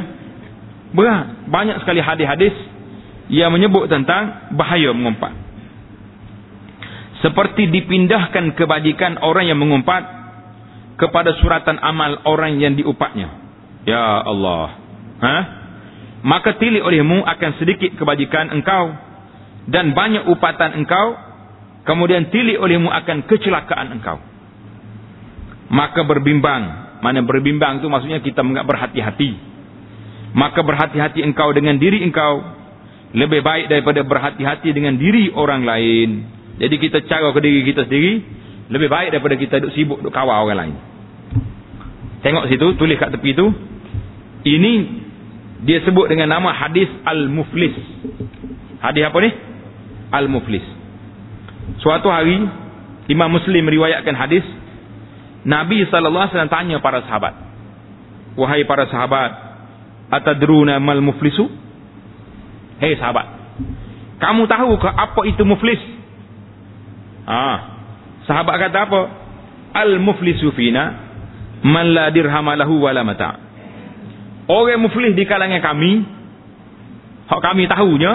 [0.92, 2.56] berat banyak sekali hadis-hadis
[3.32, 5.32] yang menyebut tentang bahaya mengumpat
[7.22, 10.04] seperti dipindahkan kebajikan orang yang mengumpat
[10.98, 13.30] kepada suratan amal orang yang diupatnya.
[13.86, 14.78] Ya Allah.
[15.22, 15.38] Ha?
[16.22, 18.94] Maka tilik olehmu akan sedikit kebajikan engkau
[19.70, 21.18] dan banyak upatan engkau
[21.86, 24.18] kemudian tilik olehmu akan kecelakaan engkau
[25.70, 26.64] maka berbimbang
[27.02, 29.51] mana berbimbang itu maksudnya kita berhati-hati
[30.32, 32.60] maka berhati-hati engkau dengan diri engkau.
[33.12, 36.10] Lebih baik daripada berhati-hati dengan diri orang lain.
[36.56, 38.14] Jadi kita cara ke diri kita sendiri
[38.72, 40.76] lebih baik daripada kita duduk sibuk duduk kawal orang lain.
[42.24, 43.52] Tengok situ tulis kat tepi itu
[44.48, 44.74] ini
[45.68, 47.76] dia sebut dengan nama hadis al-muflis.
[48.80, 49.30] Hadis apa ni?
[50.16, 50.64] Al-muflis.
[51.84, 52.40] Suatu hari
[53.12, 54.46] Imam Muslim meriwayatkan hadis
[55.44, 57.34] Nabi SAW tanya para sahabat.
[58.40, 59.51] Wahai para sahabat.
[60.12, 61.48] Atadruna mal muflisu?
[62.84, 63.28] Hei sahabat.
[64.20, 65.80] Kamu tahu ke apa itu muflis?
[67.24, 67.58] Ah,
[68.28, 69.02] sahabat kata apa?
[69.72, 71.10] Al muflisu fina.
[71.64, 73.40] Man la dirhamalahu wala mata.
[74.52, 76.04] Orang muflis di kalangan kami.
[77.32, 78.14] Hak kami tahunya.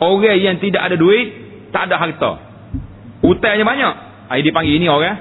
[0.00, 1.28] Orang yang tidak ada duit.
[1.68, 2.32] Tak ada harta.
[3.20, 3.94] Utangnya banyak.
[4.32, 5.18] Ini dipanggil ini orang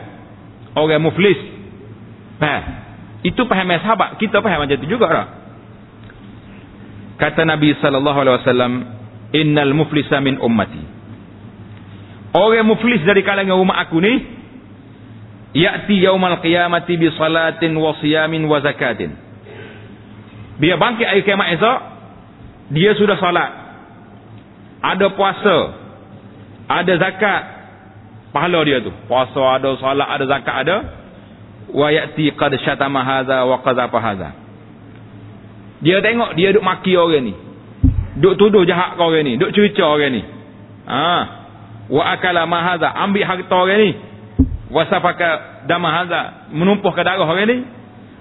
[0.78, 1.38] orang muflis.
[2.40, 2.60] Nah,
[3.24, 4.16] itu paham sahabat.
[4.22, 5.28] Kita paham macam itu juga tak?
[7.16, 8.74] Kata Nabi sallallahu alaihi wasallam,
[9.32, 10.84] "Innal muflisa min ummati."
[12.36, 14.14] Orang muflis dari kalangan umat aku ni
[15.56, 19.16] ya'ti yaumal qiyamati bi salatin wa siyamin wa zakatin.
[20.60, 21.80] Dia bangkit hari kiamat esok,
[22.76, 23.52] dia sudah salat.
[24.84, 25.58] Ada puasa,
[26.68, 27.56] ada zakat,
[28.36, 30.78] pahala dia tu puasa ada solat ada zakat ada
[31.72, 34.30] wa yati qad syatama hadza wa qadhafa hadza
[35.86, 37.34] dia tengok dia duk maki orang ni.
[38.18, 39.38] Duk tuduh jahat kau orang ni.
[39.38, 40.22] Duk cerca orang ni.
[40.90, 41.14] Ha.
[41.94, 43.92] Wa akala ma hadza ambil harta orang ni.
[44.74, 47.58] Wa safaka dama hadza ke darah orang ni.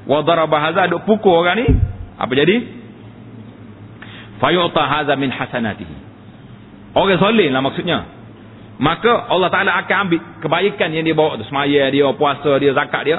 [0.04, 1.66] Wa daraba hadza duk pukul orang ni.
[2.20, 2.56] Apa jadi?
[4.44, 5.96] Fayu'ta hadza min hasanatihi.
[6.92, 8.12] Orang soleh lah maksudnya.
[8.76, 11.46] Maka Allah Ta'ala akan ambil kebaikan yang dia bawa tu.
[11.46, 13.18] Semaya dia, puasa dia, zakat dia.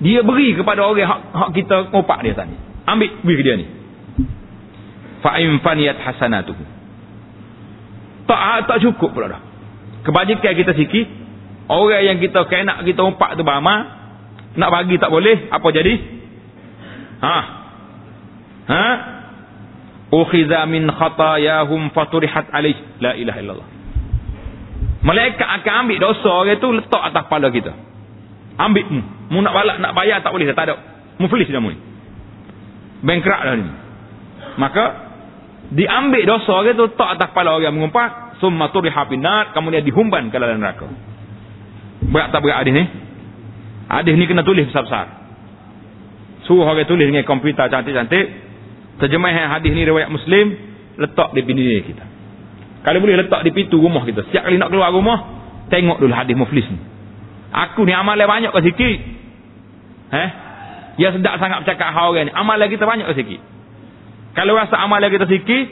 [0.00, 3.66] Dia beri kepada orang hak, hak kita ngopak dia tadi ambil beri dia ni
[5.24, 6.64] fa'im faniyat hasanatuhu
[8.24, 9.42] tak tak cukup pula dah
[10.04, 11.06] kebajikan kita sikit
[11.68, 14.04] orang yang kita kena kita umpak tu bama
[14.54, 15.94] nak bagi tak boleh apa jadi
[17.24, 17.36] ha
[18.68, 18.84] ha
[20.12, 23.68] ukhiza min khatayahum faturihat alaih la ilaha illallah
[25.04, 27.76] Malaikat akan ambil dosa orang itu letak atas kepala kita.
[28.56, 29.00] Ambil mu.
[29.36, 30.48] Mu nak balak, nak bayar tak boleh.
[30.56, 30.80] Tak ada.
[31.20, 31.76] Muflis dah mu.
[33.04, 33.68] Bankrupt dah ni.
[34.56, 34.84] Maka,
[35.76, 38.40] diambil dosa orang itu letak atas kepala orang mengumpat.
[38.40, 39.52] Summa turiha binat.
[39.52, 40.88] Kemudian dihumban ke dalam neraka.
[42.08, 42.84] Berat tak berat hadis ni?
[43.92, 45.06] Hadis ni kena tulis besar-besar.
[46.48, 48.26] Suruh orang tulis dengan komputer cantik-cantik.
[49.04, 50.56] Terjemahan hadis ni riwayat Muslim.
[50.96, 52.04] Letak di bini kita.
[52.84, 54.28] Kalau boleh letak di pintu rumah kita.
[54.28, 55.18] Setiap kali nak keluar rumah,
[55.72, 56.78] tengok dulu hadis muflis ni.
[57.54, 58.98] Aku ni amalan banyak ke sikit?
[60.14, 60.28] Eh?
[60.94, 62.32] Ya sedap sangat bercakap hal orang ni.
[62.32, 63.40] Amalan kita banyak ke sikit?
[64.34, 65.64] Kalau rasa amalan kita sikit,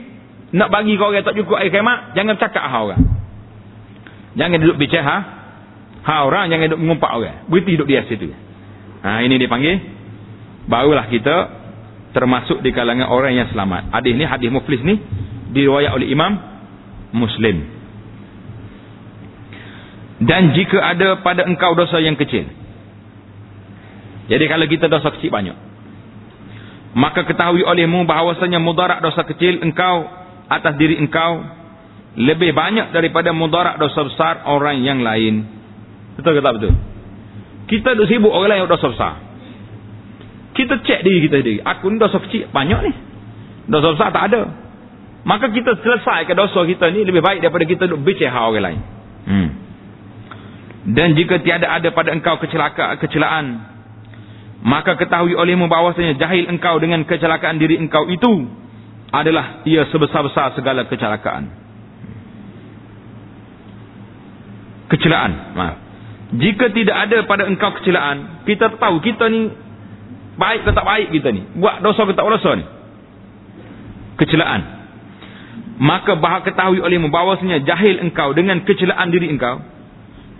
[0.55, 3.03] nak bagi kau orang tak cukup air kemat, jangan bercakap hal orang.
[4.33, 5.19] Jangan duduk bicara ha?
[6.03, 7.37] Ha orang, jangan duduk mengumpat orang.
[7.47, 8.27] Berhenti duduk di situ.
[9.03, 9.77] Ha, ini dipanggil.
[10.67, 11.37] Barulah kita
[12.15, 13.95] termasuk di kalangan orang yang selamat.
[13.95, 14.99] Hadis ni, hadis muflis ni,
[15.55, 16.33] diriwayat oleh imam
[17.15, 17.57] Muslim.
[20.23, 22.47] Dan jika ada pada engkau dosa yang kecil.
[24.31, 25.57] Jadi kalau kita dosa kecil banyak.
[26.93, 30.05] Maka ketahui olehmu bahawasanya mudarat dosa kecil engkau
[30.53, 31.41] atas diri engkau
[32.21, 35.49] lebih banyak daripada mudarat dosa besar orang yang lain.
[36.21, 36.73] Betul ke tak betul?
[37.73, 39.13] Kita duk sibuk orang lain yang dosa besar.
[40.53, 41.65] Kita cek diri kita sendiri.
[41.65, 42.93] Aku ni dosa kecil banyak ni.
[43.73, 44.43] Dosa besar tak ada.
[45.25, 48.81] Maka kita selesai ke dosa kita ni lebih baik daripada kita duduk bicara orang lain.
[49.25, 49.49] Hmm.
[50.93, 53.72] Dan jika tiada ada pada engkau kecelakaan, kecelaan,
[54.62, 58.46] maka ketahui olehmu bahawasanya jahil engkau dengan kecelakaan diri engkau itu
[59.12, 61.51] adalah ia sebesar-besar segala kecelakaan.
[64.88, 65.33] Kecelaan.
[65.59, 65.77] Maaf.
[66.33, 69.53] Jika tidak ada pada engkau kecelaan, kita tahu kita ni
[70.40, 71.42] baik atau tak baik kita ni.
[71.61, 72.64] Buat dosa atau tak dosa ni.
[74.16, 74.83] Kecelaan
[75.83, 79.59] maka bahak ketahui oleh membawasnya jahil engkau dengan kecelaan diri engkau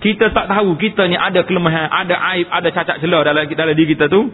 [0.03, 3.95] kita tak tahu kita ni ada kelemahan ada aib ada cacat celah dalam dalam diri
[3.95, 4.27] kita tu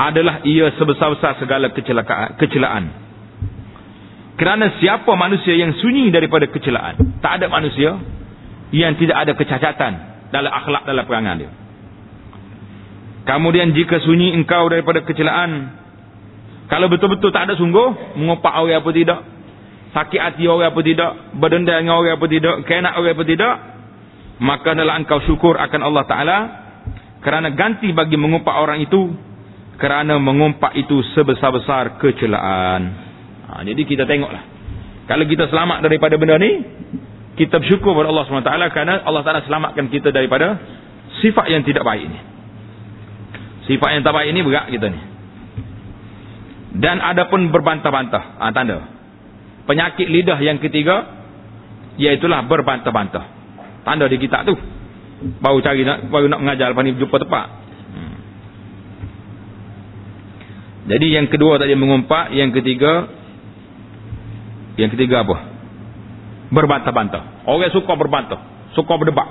[0.00, 2.84] adalah ia sebesar-besar segala kecelakaan kecelaan
[4.40, 8.00] kerana siapa manusia yang sunyi daripada kecelaan tak ada manusia
[8.72, 9.92] yang tidak ada kecacatan
[10.32, 11.50] dalam akhlak dalam perangai dia.
[13.28, 15.76] Kemudian jika sunyi engkau daripada kecelaan
[16.72, 19.20] kalau betul-betul tak ada sungguh mengopak orang apa tidak
[19.92, 23.54] sakit hati orang apa tidak, berdendam dengan orang apa tidak, kena orang apa tidak,
[24.42, 26.38] maka adalah engkau syukur akan Allah Ta'ala
[27.22, 29.14] kerana ganti bagi mengumpat orang itu
[29.78, 32.82] kerana mengumpat itu sebesar-besar kecelaan.
[33.46, 34.42] Ha, jadi kita tengoklah.
[35.06, 36.58] Kalau kita selamat daripada benda ni,
[37.38, 40.58] kita bersyukur kepada Allah SWT kerana Allah Ta'ala selamatkan kita daripada
[41.22, 42.18] sifat yang tidak baik ini.
[43.70, 45.00] Sifat yang tak baik ini berat kita ni.
[46.82, 48.42] Dan ada pun berbantah-bantah.
[48.42, 48.90] Ha, tanda.
[49.70, 51.06] Penyakit lidah yang ketiga,
[51.94, 53.31] iaitulah berbantah-bantah.
[53.82, 54.54] Tanda di kitab tu.
[55.38, 57.46] Baru cari nak, baru nak mengajar lepas ni jumpa tepat.
[57.94, 58.14] Hmm.
[60.90, 63.06] Jadi yang kedua tadi mengumpat, yang ketiga,
[64.74, 65.36] yang ketiga apa?
[66.50, 67.46] Berbantah-bantah.
[67.46, 68.40] Orang suka berbantah.
[68.74, 69.28] Suka berdebat.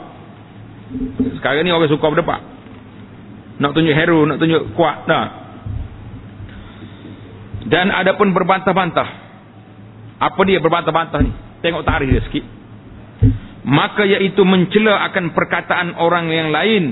[1.39, 2.41] Sekarang ni orang suka berdebat.
[3.61, 5.05] Nak tunjuk hero, nak tunjuk kuat.
[5.05, 5.25] Nah.
[7.67, 9.09] Dan ada pun berbantah-bantah.
[10.21, 11.31] Apa dia berbantah-bantah ni?
[11.61, 12.45] Tengok tarikh dia sikit.
[13.61, 16.83] Maka iaitu mencela akan perkataan orang yang lain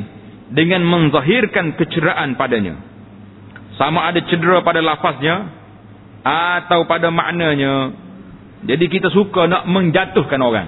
[0.54, 2.78] dengan menzahirkan kecederaan padanya.
[3.78, 5.50] Sama ada cedera pada lafaznya
[6.22, 7.96] atau pada maknanya.
[8.70, 10.68] Jadi kita suka nak menjatuhkan orang.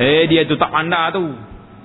[0.00, 1.22] Eh dia tu tak pandai tu.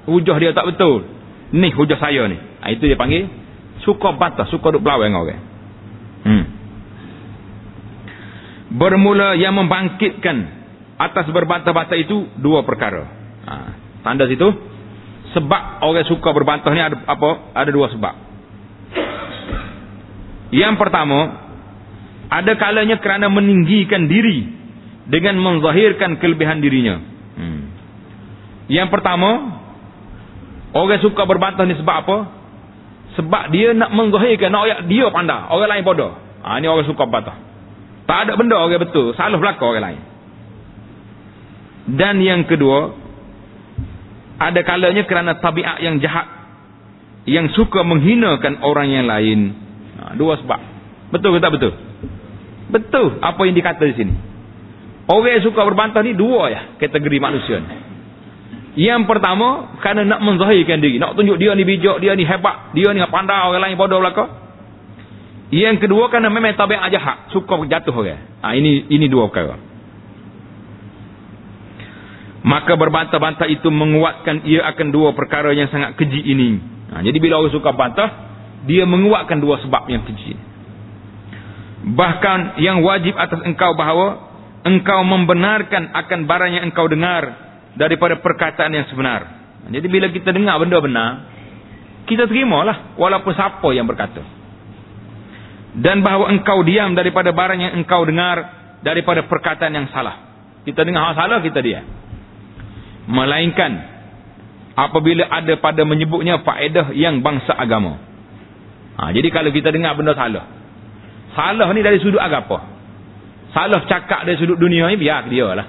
[0.08, 1.04] Hujah dia tak betul.
[1.52, 2.38] Ni hujah saya ni.
[2.64, 3.28] Ha, itu dia panggil
[3.84, 5.42] suka batas, suka duk belawai dengan orang.
[6.26, 6.46] Hmm.
[8.68, 10.38] Bermula yang membangkitkan
[10.98, 13.17] atas berbantah-bantah itu dua perkara.
[13.48, 13.54] Ha,
[14.04, 14.48] tanda situ
[15.32, 17.56] sebab orang suka berbantah ni ada apa?
[17.56, 18.16] Ada dua sebab.
[20.52, 21.20] Yang pertama,
[22.32, 24.48] ada kalanya kerana meninggikan diri
[25.08, 27.00] dengan menzahirkan kelebihan dirinya.
[27.36, 27.62] Hmm.
[28.68, 29.60] Yang pertama,
[30.76, 32.18] orang suka berbantah ni sebab apa?
[33.20, 36.12] Sebab dia nak menzahirkan nak dia pandai, orang lain bodoh.
[36.44, 37.36] Ha ni orang suka bantah.
[38.08, 40.02] Tak ada benda orang betul, salah belaka orang lain.
[41.88, 43.07] Dan yang kedua,
[44.38, 46.26] ada kalanya kerana tabiat yang jahat
[47.28, 49.40] yang suka menghinakan orang yang lain.
[50.00, 50.60] Ha, dua sebab.
[51.12, 51.74] Betul ke tak betul?
[52.72, 54.16] Betul apa yang dikata di sini.
[55.08, 57.70] Orang yang suka berbantah ni dua ya kategori manusia ni.
[58.78, 61.02] Yang pertama, kerana nak menzahirkan diri.
[61.02, 62.78] Nak tunjuk dia ni bijak, dia ni hebat.
[62.78, 64.30] Dia ni pandai, orang lain bodoh belakang.
[65.50, 67.34] Yang kedua, kerana memang tabiat jahat.
[67.34, 68.22] Suka jatuh orang.
[68.46, 69.67] Ha, ini ini dua perkara.
[72.46, 76.62] Maka berbantah-bantah itu menguatkan ia akan dua perkara yang sangat keji ini.
[76.94, 78.10] Ha, jadi bila orang suka bantah,
[78.70, 80.38] dia menguatkan dua sebab yang keji.
[81.98, 84.28] Bahkan yang wajib atas engkau bahawa
[84.68, 87.24] engkau membenarkan akan barang yang engkau dengar
[87.80, 89.38] daripada perkataan yang sebenar.
[89.68, 91.10] Jadi bila kita dengar benda benar,
[92.08, 94.24] kita terimalah walaupun siapa yang berkata.
[95.78, 98.38] Dan bahawa engkau diam daripada barang yang engkau dengar
[98.82, 100.26] daripada perkataan yang salah.
[100.66, 101.86] Kita dengar hal salah, kita diam.
[103.08, 103.72] Melainkan
[104.78, 107.98] apabila ada pada menyebutnya faedah yang bangsa agama.
[108.98, 110.46] Ha, jadi kalau kita dengar benda salah.
[111.34, 112.62] Salah ni dari sudut agama.
[113.56, 115.68] Salah cakap dari sudut dunia ni biar dia lah.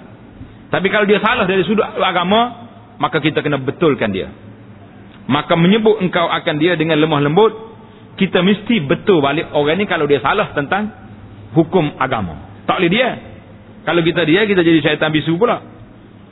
[0.69, 2.69] Tapi kalau dia salah dari sudut agama,
[3.01, 4.29] maka kita kena betulkan dia.
[5.29, 7.53] Maka menyebut engkau akan dia dengan lemah lembut,
[8.17, 10.91] kita mesti betul balik orang ni kalau dia salah tentang
[11.55, 12.65] hukum agama.
[12.67, 13.09] Tak boleh dia.
[13.87, 15.78] Kalau kita dia, kita jadi syaitan bisu pula.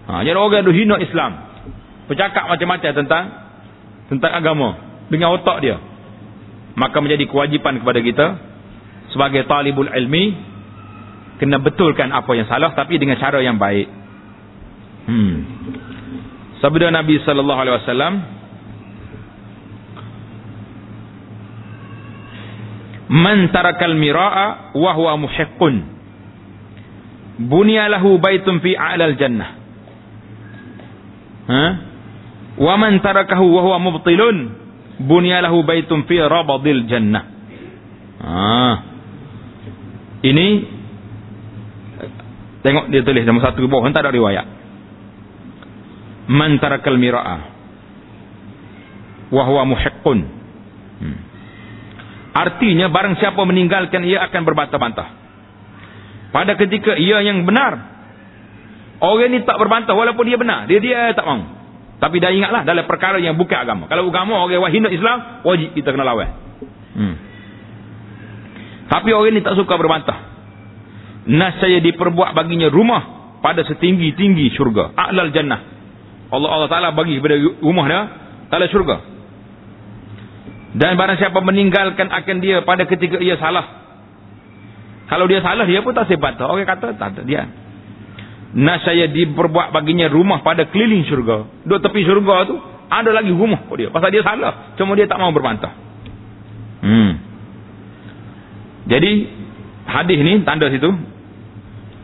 [0.06, 1.32] Ha, jadi orang itu hina Islam.
[2.06, 3.24] Bercakap macam-macam tentang
[4.06, 4.68] tentang agama.
[5.10, 5.78] Dengan otak dia.
[6.78, 8.26] Maka menjadi kewajipan kepada kita
[9.10, 10.34] sebagai talibul ilmi
[11.38, 13.88] kena betulkan apa yang salah tapi dengan cara yang baik.
[15.06, 15.34] Hmm.
[16.58, 18.14] Sabda Nabi sallallahu alaihi wasallam
[23.06, 25.74] Man tarakal miraa wa huwa muhiqqun
[27.46, 29.65] bunya lahu baitun fi a'lal jannah.
[31.46, 31.64] Ha?
[32.56, 34.36] Wa man tarakahu wa huwa mubtilun
[35.04, 37.24] bunya lahu baitun fi rabadil jannah.
[38.22, 38.72] Ha.
[40.26, 40.46] Ini
[42.66, 44.46] tengok dia tulis nombor satu bawah tak ada riwayat
[46.26, 47.36] man tarakal mira'a
[49.30, 50.18] wa huwa muhiqqun
[50.98, 51.18] hmm.
[52.34, 55.08] artinya barang siapa meninggalkan ia akan berbantah-bantah
[56.34, 57.95] pada ketika ia yang benar
[59.00, 61.42] orang ni tak berbantah walaupun dia benar dia dia tak mau
[61.96, 65.92] tapi dah ingatlah dalam perkara yang bukan agama kalau agama orang wahina Islam wajib kita
[65.92, 66.28] kena lawan
[66.96, 67.14] hmm.
[68.92, 70.18] tapi orang ni tak suka berbantah
[71.26, 75.76] nasaya diperbuat baginya rumah pada setinggi-tinggi syurga a'lal jannah
[76.26, 78.00] Allah Allah Taala bagi kepada rumah dia
[78.50, 78.96] taala syurga.
[80.76, 83.86] Dan barang siapa meninggalkan akan dia pada ketika ia salah.
[85.06, 86.36] Kalau dia salah dia pun tak sebat.
[86.42, 87.46] Orang kata tak ada dia.
[88.54, 91.50] Nasaya diperbuat baginya rumah pada keliling syurga.
[91.66, 93.88] Duk tepi syurga tu, ada lagi rumah pada dia.
[93.90, 94.78] Pasal dia salah.
[94.78, 95.74] Cuma dia tak mau berbantah.
[96.84, 97.12] Hmm.
[98.86, 99.12] Jadi,
[99.90, 100.88] hadis ni, tanda situ.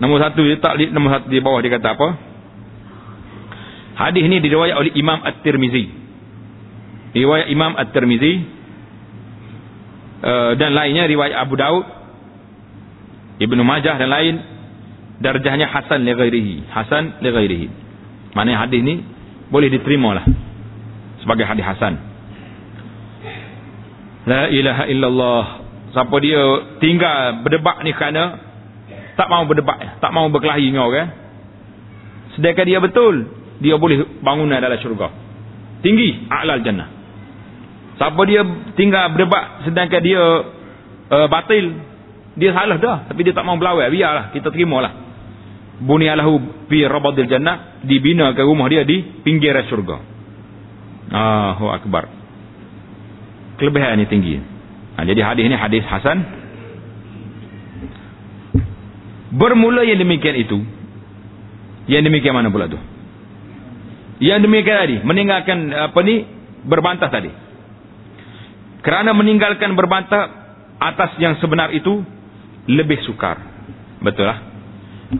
[0.03, 2.09] Nombor satu, dia tak nombor satu di bawah dia kata apa?
[3.93, 5.84] Hadis ni diriwayat oleh Imam At-Tirmizi.
[7.14, 8.34] Riwayat Imam At-Tirmizi
[10.26, 11.84] uh, dan lainnya riwayat Abu Daud,
[13.38, 14.52] Ibnu Majah dan lain
[15.21, 17.69] darjahnya hasan li ghairihi, hasan li ghairihi.
[18.33, 19.05] Mana hadis ni
[19.53, 20.25] boleh diterima lah
[21.21, 21.95] sebagai hadis hasan.
[24.25, 25.45] La ilaha illallah.
[25.93, 26.41] Siapa dia
[26.81, 28.41] tinggal berdebat ni kerana
[29.13, 31.11] tak mau berdebat, tak mau berkelahi dengan orang.
[32.33, 33.29] Sedangkan dia betul,
[33.61, 35.13] dia boleh bangunan dalam syurga.
[35.85, 36.89] Tinggi a'lal jannah.
[38.01, 38.41] Siapa dia
[38.73, 40.23] tinggal berdebat sedangkan dia
[41.13, 41.77] uh, batil,
[42.33, 43.93] dia salah dah, tapi dia tak mau berlawan.
[43.93, 44.93] Biarlah, kita terimalah.
[45.83, 49.99] Bunyalahu fi rabadil jannah dibina ke rumah dia di pinggir syurga.
[51.12, 52.09] Allahu akbar.
[53.61, 54.35] Kelebihan ini tinggi.
[54.97, 56.18] Ha, jadi hadis ini hadis hasan.
[59.33, 60.61] Bermula yang demikian itu.
[61.89, 62.78] Yang demikian mana pula tu?
[64.22, 66.22] Yang demikian tadi, meninggalkan apa ni
[66.62, 67.33] berbantah tadi.
[68.87, 70.22] Kerana meninggalkan berbantah
[70.78, 72.03] atas yang sebenar itu
[72.69, 73.39] lebih sukar.
[74.03, 74.39] Betul lah.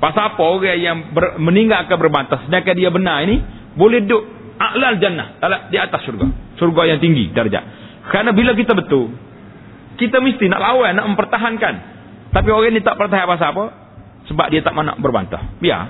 [0.01, 3.45] Pasal apa orang yang ber, meninggalkan berbantah sedangkan dia benar ini
[3.77, 4.25] boleh duduk
[4.57, 5.37] a'lal jannah
[5.69, 6.27] di atas syurga.
[6.57, 7.65] Syurga yang tinggi darjah.
[8.09, 9.13] Kerana bila kita betul,
[10.01, 11.75] kita mesti nak lawan, nak mempertahankan.
[12.33, 13.65] Tapi orang ini tak pertahan pasal apa?
[14.33, 15.53] Sebab dia tak nak berbantah.
[15.61, 15.83] Biar.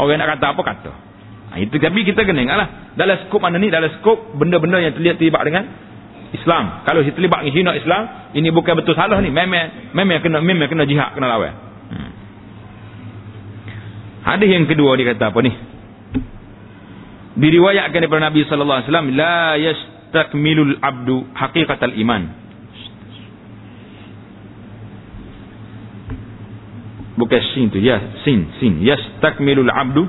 [0.00, 0.92] Orang nak kata apa, kata.
[1.52, 5.20] Ha, itu tapi kita kena ingatlah dalam skop mana ni dalam skop benda-benda yang terlibat
[5.20, 5.64] terlibat dengan
[6.32, 6.82] Islam.
[6.88, 8.02] Kalau dia terlibat dengan hina Islam,
[8.32, 9.28] ini bukan betul salah ni.
[9.28, 11.52] Memang memang kena memang kena jihad, kena lawan.
[11.92, 12.10] Hmm.
[14.24, 15.52] Hadis yang kedua dia kata apa ni?
[17.32, 22.22] Diriwayatkan daripada Nabi sallallahu alaihi wasallam, la yastakmilul abdu haqiqatal iman.
[27.12, 28.80] Bukan sin tu, ya, sin, sin.
[28.80, 30.08] Yastakmilul abdu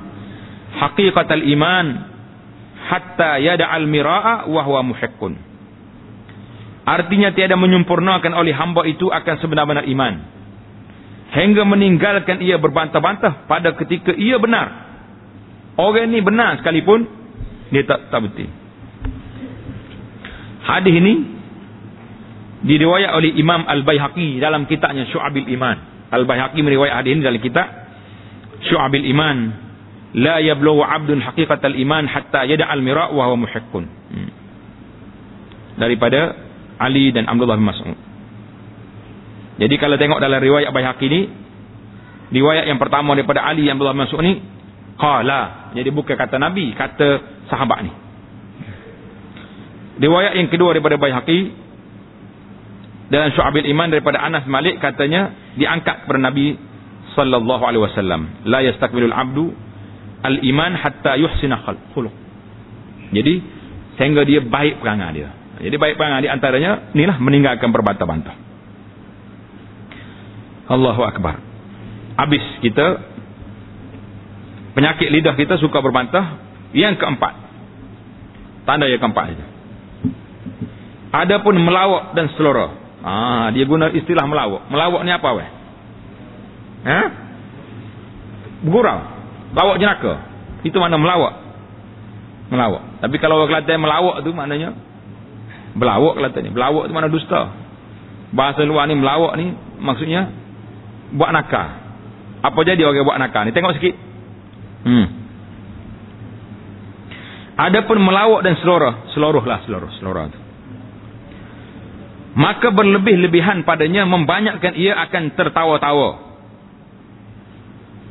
[0.79, 1.87] haqiqatal iman
[2.87, 5.52] hatta yada'al mira'a wa huwa muhiqqun.
[6.83, 10.13] Artinya tiada menyempurnakan oleh hamba itu akan sebenar-benar iman.
[11.33, 14.67] Hingga meninggalkan ia berbantah-bantah pada ketika ia benar.
[15.79, 17.07] Orang ini benar sekalipun
[17.73, 18.51] dia tak tak betul.
[20.63, 21.13] Hadis ini
[22.63, 26.07] diriwayat oleh Imam Al-Baihaqi dalam kitabnya Syu'abil Iman.
[26.13, 27.67] Al-Baihaqi meriwayat hadis ini dalam kitab
[28.69, 29.37] Syu'abil Iman
[30.13, 33.83] la yablughu 'abdun haqiqatal iman hatta yada'al mira' wa huwa muhiqqun.
[33.89, 34.29] Hmm.
[35.81, 36.37] Daripada
[36.83, 37.97] Ali dan Abdullah bin Mas'ud.
[39.63, 41.21] Jadi kalau tengok dalam riwayat Baihaqi ni
[42.33, 44.33] riwayat yang pertama daripada Ali yang Abdullah bin Mas'ud ni
[44.99, 45.71] qala.
[45.71, 47.07] Jadi bukan kata Nabi, kata
[47.47, 47.91] sahabat ni.
[50.03, 51.39] Riwayat yang kedua daripada Baihaqi
[53.13, 56.57] dalam Syu'abil Iman daripada Anas Malik katanya diangkat kepada Nabi
[57.13, 59.53] sallallahu alaihi wasallam la yastakbilul abdu
[60.25, 61.61] al-iman hatta yuhsina
[61.93, 62.09] khuluq.
[63.13, 63.33] Jadi
[63.99, 65.29] sehingga dia baik perangai dia.
[65.63, 68.35] Jadi baik perangai di antaranya inilah meninggalkan berbantah-bantah.
[70.67, 71.39] Allahu akbar.
[72.19, 72.99] Habis kita
[74.75, 76.51] penyakit lidah kita suka berbantah.
[76.73, 77.33] Yang keempat.
[78.65, 79.45] Tanda yang keempat saja.
[81.13, 82.73] Adapun melawak dan selora.
[83.05, 84.65] Ah, dia guna istilah melawak.
[84.73, 85.49] Melawak ni apa weh?
[86.83, 87.01] Ha?
[88.65, 88.99] Bergurau.
[89.53, 90.13] Lawak jenaka.
[90.65, 91.37] Itu mana melawak.
[92.49, 93.05] Melawak.
[93.05, 94.73] Tapi kalau orang Kelantan melawak tu maknanya
[95.73, 96.51] belawak Kelantan ni.
[96.53, 97.41] Belawak tu mana dusta.
[98.33, 100.29] Bahasa luar ni melawak ni maksudnya
[101.13, 101.69] buat nakal.
[102.43, 103.51] Apa jadi orang buat nakal ni?
[103.53, 103.95] Tengok sikit.
[104.83, 105.07] Hmm.
[107.53, 110.39] Adapun melawak dan seluruh, seluruh lah seluruh, seluruh tu.
[112.33, 116.33] Maka berlebih-lebihan padanya membanyakkan ia akan tertawa-tawa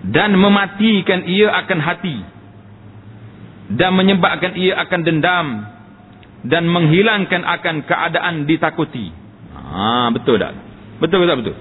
[0.06, 2.16] dan mematikan ia akan hati
[3.74, 5.46] dan menyebabkan ia akan dendam
[6.42, 9.14] dan menghilangkan akan keadaan ditakuti.
[9.54, 10.52] Ha, betul tak?
[10.98, 11.56] Betul tak betul?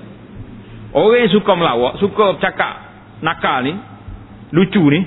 [0.92, 2.74] Orang yang suka melawak, suka cakap
[3.24, 3.74] nakal ni,
[4.52, 5.02] lucu ni,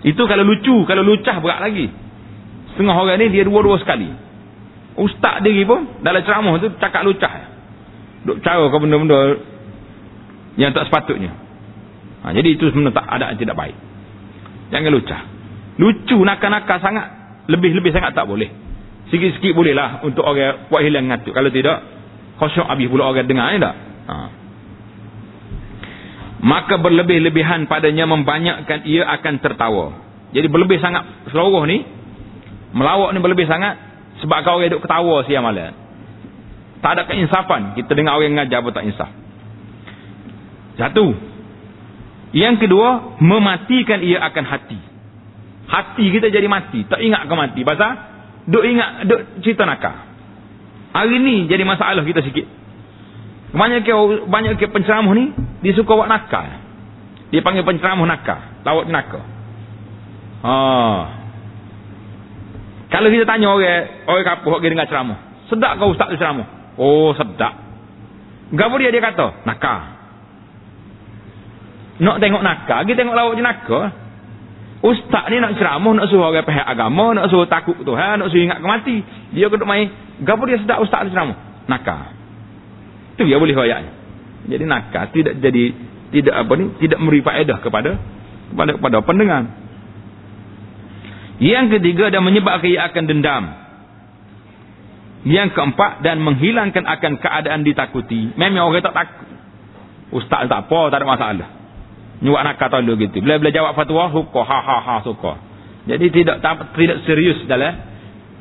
[0.00, 1.86] itu kalau lucu, kalau lucah berat lagi.
[2.72, 4.08] Setengah orang ni dia dua-dua sekali.
[4.96, 7.32] Ustaz diri pun dalam ceramah tu cakap lucah.
[8.24, 9.20] Duk cara ke benda-benda
[10.60, 11.32] yang tak sepatutnya.
[12.20, 13.76] Ha, jadi itu sebenarnya tak ada tidak baik.
[14.72, 15.20] Jangan lucah.
[15.80, 17.06] Lucu nakal-nakal sangat.
[17.48, 18.52] Lebih-lebih sangat tak boleh.
[19.10, 21.34] Sikit-sikit bolehlah untuk orang buat hilang ngatuk.
[21.34, 21.82] Kalau tidak,
[22.38, 23.74] kosong habis pula orang dengar tak?
[24.10, 24.16] Ha.
[26.40, 29.86] maka berlebih-lebihan padanya membanyakkan ia akan tertawa.
[30.32, 31.84] Jadi berlebih sangat seluruh ni
[32.72, 33.76] melawak ni berlebih sangat
[34.24, 35.76] sebab kau orang duk ketawa siang malam.
[36.80, 37.76] Tak ada keinsafan.
[37.76, 39.10] Kita dengar orang ngajar pun tak insaf.
[40.80, 41.12] Satu.
[42.32, 44.80] Yang kedua mematikan ia akan hati.
[45.68, 46.88] Hati kita jadi mati.
[46.88, 47.60] Tak ingat ke mati.
[47.68, 48.09] Pasal
[48.50, 49.94] duk ingat duk cerita nakal.
[50.90, 52.46] Hari ni jadi masalah kita sikit.
[53.54, 53.92] Banyak ke
[54.26, 55.30] banyak ke penceramah ni
[55.62, 56.46] dia suka buat nakal.
[57.30, 59.22] Dia panggil penceramah nakal lawak nakal
[60.44, 60.54] ha.
[62.90, 66.74] Kalau kita tanya orang orang kapuh orang dengar ceramah sedap kau ustaz ceramah?
[66.78, 67.54] Oh sedap.
[68.50, 69.80] Gapo dia dia kata nakal.
[72.00, 73.82] Nak tengok nakal kita tengok lawak je nakal
[74.80, 78.48] Ustaz ni nak ceramah, nak suruh orang pihak agama, nak suruh takut Tuhan, nak suruh
[78.48, 79.04] ingat kemati.
[79.36, 79.92] Dia kena main,
[80.24, 81.36] gapo dia sedap ustaz ni ceramah?
[81.68, 82.16] Nakal.
[83.12, 83.84] Itu dia boleh royak.
[84.48, 85.76] Jadi nakal tidak jadi
[86.16, 88.00] tidak apa ni, tidak memberi faedah kepada
[88.56, 89.42] kepada kepada pendengar.
[91.44, 93.44] Yang ketiga dan menyebabkan ia akan dendam.
[95.28, 98.32] Yang keempat dan menghilangkan akan keadaan ditakuti.
[98.40, 99.28] Memang orang tak takut.
[100.16, 101.59] Ustaz tak apa, tak ada masalah.
[102.20, 103.24] Nyuak nak kata dulu gitu.
[103.24, 104.40] Bila-bila jawab fatwa, suka.
[104.44, 105.32] Ha, ha, ha, suka.
[105.88, 107.90] Jadi tidak tak, tidak serius dalam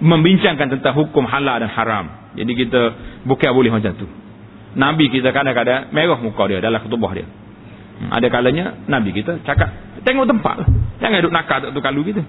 [0.03, 2.05] membincangkan tentang hukum halal dan haram.
[2.35, 2.81] Jadi kita
[3.23, 4.07] bukan boleh macam tu.
[4.79, 7.25] Nabi kita kadang-kadang merah muka dia dalam ketubah dia.
[7.25, 9.71] Hmm, ada kalanya Nabi kita cakap,
[10.07, 10.69] tengok tempat lah.
[11.03, 12.21] Jangan duduk nakal tu kalu gitu.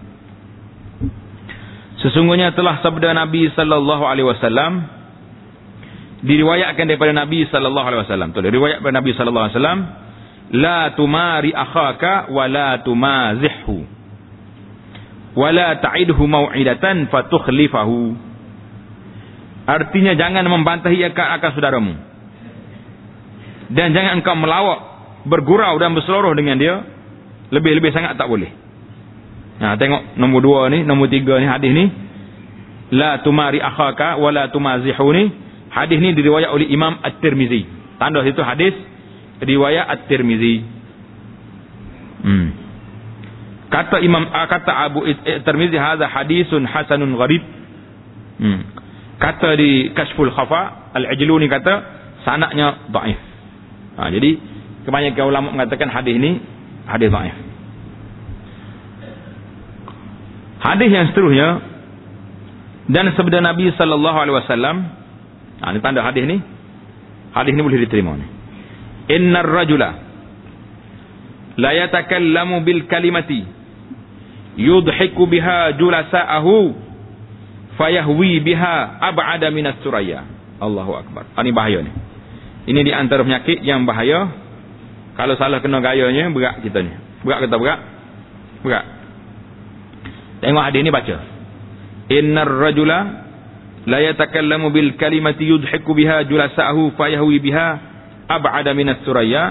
[2.01, 4.89] Sesungguhnya telah sabda Nabi sallallahu alaihi wasallam
[6.25, 8.33] diriwayatkan daripada Nabi sallallahu alaihi wasallam.
[8.33, 9.81] Tu diriwayat daripada Nabi sallallahu alaihi wasallam
[10.51, 13.77] la tumari akhaka wa la tumazihhu.
[15.39, 17.99] Wa la ta'idhu mau'idatan fatukhlifahu.
[19.71, 21.95] Artinya jangan membantahi akan, saudaramu.
[23.71, 24.79] Dan jangan engkau melawak
[25.31, 26.83] bergurau dan berseluruh dengan dia
[27.55, 28.51] lebih-lebih sangat tak boleh.
[29.63, 31.87] Nah tengok nombor dua ni nombor tiga ni hadis ni.
[32.91, 35.31] La tumari akhaka wa la tumazihu ni
[35.71, 37.63] hadis ni diriwayat oleh Imam At-Tirmizi.
[38.03, 38.75] Tanda situ hadis
[39.41, 40.57] riwayat At-Tirmizi.
[42.21, 42.49] Hmm.
[43.71, 47.43] Kata Imam ah, kata Abu At-Tirmizi hadza hadisun hasanun gharib.
[48.41, 48.61] Hmm.
[49.21, 51.75] Kata di Kashful Khafa Al-Ajluni kata
[52.25, 53.21] sanaknya dhaif.
[54.01, 54.31] Ha, jadi
[54.89, 56.41] kebanyakan ulama mengatakan hadis ini
[56.89, 57.37] hadis dhaif.
[60.61, 61.49] Hadis yang seterusnya
[62.91, 64.77] dan sabda Nabi sallallahu alaihi wasallam.
[65.61, 66.41] Ha, ini tanda hadis ni.
[67.31, 68.40] Hadis ni boleh diterima ni
[69.11, 69.91] innar rajula
[71.59, 73.45] la yatakallamu bil kalimati
[74.57, 76.75] yudhiku biha julasa'ahu
[77.75, 80.25] fayahwi biha ab'ada minas suraya.
[80.61, 81.25] Allahu akbar.
[81.41, 81.93] Ini bahaya ni.
[82.69, 84.29] Ini di antara penyakit yang bahaya.
[85.17, 86.93] Kalau salah kena gayanya berat kita ni.
[87.25, 87.81] Berat kata berat?
[88.61, 88.85] Berat.
[90.45, 91.17] Tengok hadis ni baca.
[92.13, 92.99] Innar rajula
[93.89, 97.90] la yatakallamu bil kalimati yudhiku biha julasa'ahu fayahwi biha
[98.31, 99.43] ab'ada minas suraya.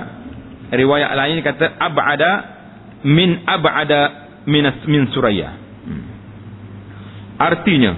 [0.70, 2.32] Riwayat lain kata ab'ada
[3.04, 4.02] min ab'ada
[4.48, 5.50] minas min suraya.
[5.80, 6.04] Hmm.
[7.40, 7.96] artinya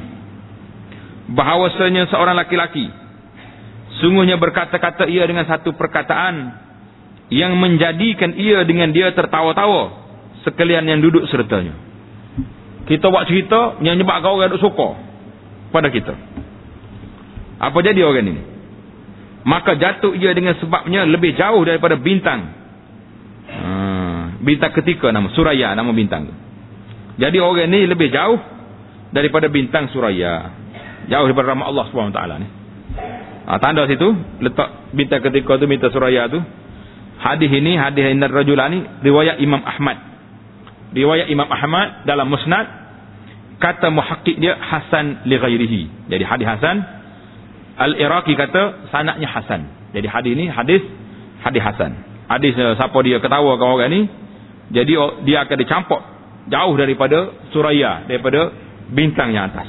[1.34, 2.86] bahawasanya seorang laki-laki
[3.97, 6.61] sungguhnya berkata-kata ia dengan satu perkataan
[7.34, 9.97] yang menjadikan ia dengan dia tertawa-tawa
[10.45, 11.73] sekalian yang duduk sertanya
[12.86, 14.89] kita buat cerita yang nyebabkan orang duduk suka
[15.71, 16.11] pada kita.
[17.61, 18.50] Apa jadi orang ini
[19.47, 22.41] maka jatuh ia dengan sebabnya lebih jauh daripada bintang.
[23.51, 26.51] Hmm, bintang ketika nama Suraya nama bintang
[27.21, 28.39] jadi orang ni lebih jauh
[29.13, 30.49] daripada bintang Suraya.
[31.05, 32.47] Jauh daripada rahmat Allah SWT ni.
[33.41, 34.09] Ha, tanda situ
[34.41, 36.41] letak bintang ketika tu bintang Suraya tu.
[37.21, 39.97] Hadis ini hadis ini rajulani riwayat Imam Ahmad.
[40.97, 42.65] Riwayat Imam Ahmad dalam musnad
[43.61, 45.81] kata muhakkik dia Hasan li ghairihi.
[46.09, 46.77] Jadi hadis Hasan
[47.78, 49.61] Al-Iraqi kata sanaknya Hasan.
[49.95, 50.82] Jadi hadis ni hadis
[51.43, 51.91] hadis Hasan.
[52.28, 54.01] Hadis uh, siapa dia ketawa kau orang ni
[54.72, 55.99] jadi oh, dia akan dicampur
[56.47, 58.51] jauh daripada Suraya, daripada
[58.91, 59.67] bintang yang atas.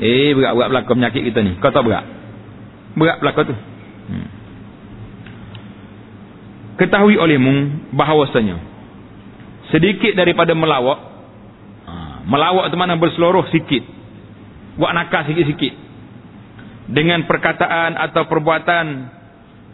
[0.00, 1.52] Eh berat-berat belakang penyakit kita ni.
[1.62, 2.04] Kau tahu berat?
[2.98, 3.56] Berat belakang tu.
[4.10, 4.28] Hmm.
[6.80, 8.70] Ketahui olehmu bahawasanya
[9.70, 10.98] sedikit daripada melawak
[11.86, 13.86] ha, melawak tu mana berseluruh sikit
[14.78, 15.72] buat nakal sikit-sikit
[16.90, 18.86] dengan perkataan atau perbuatan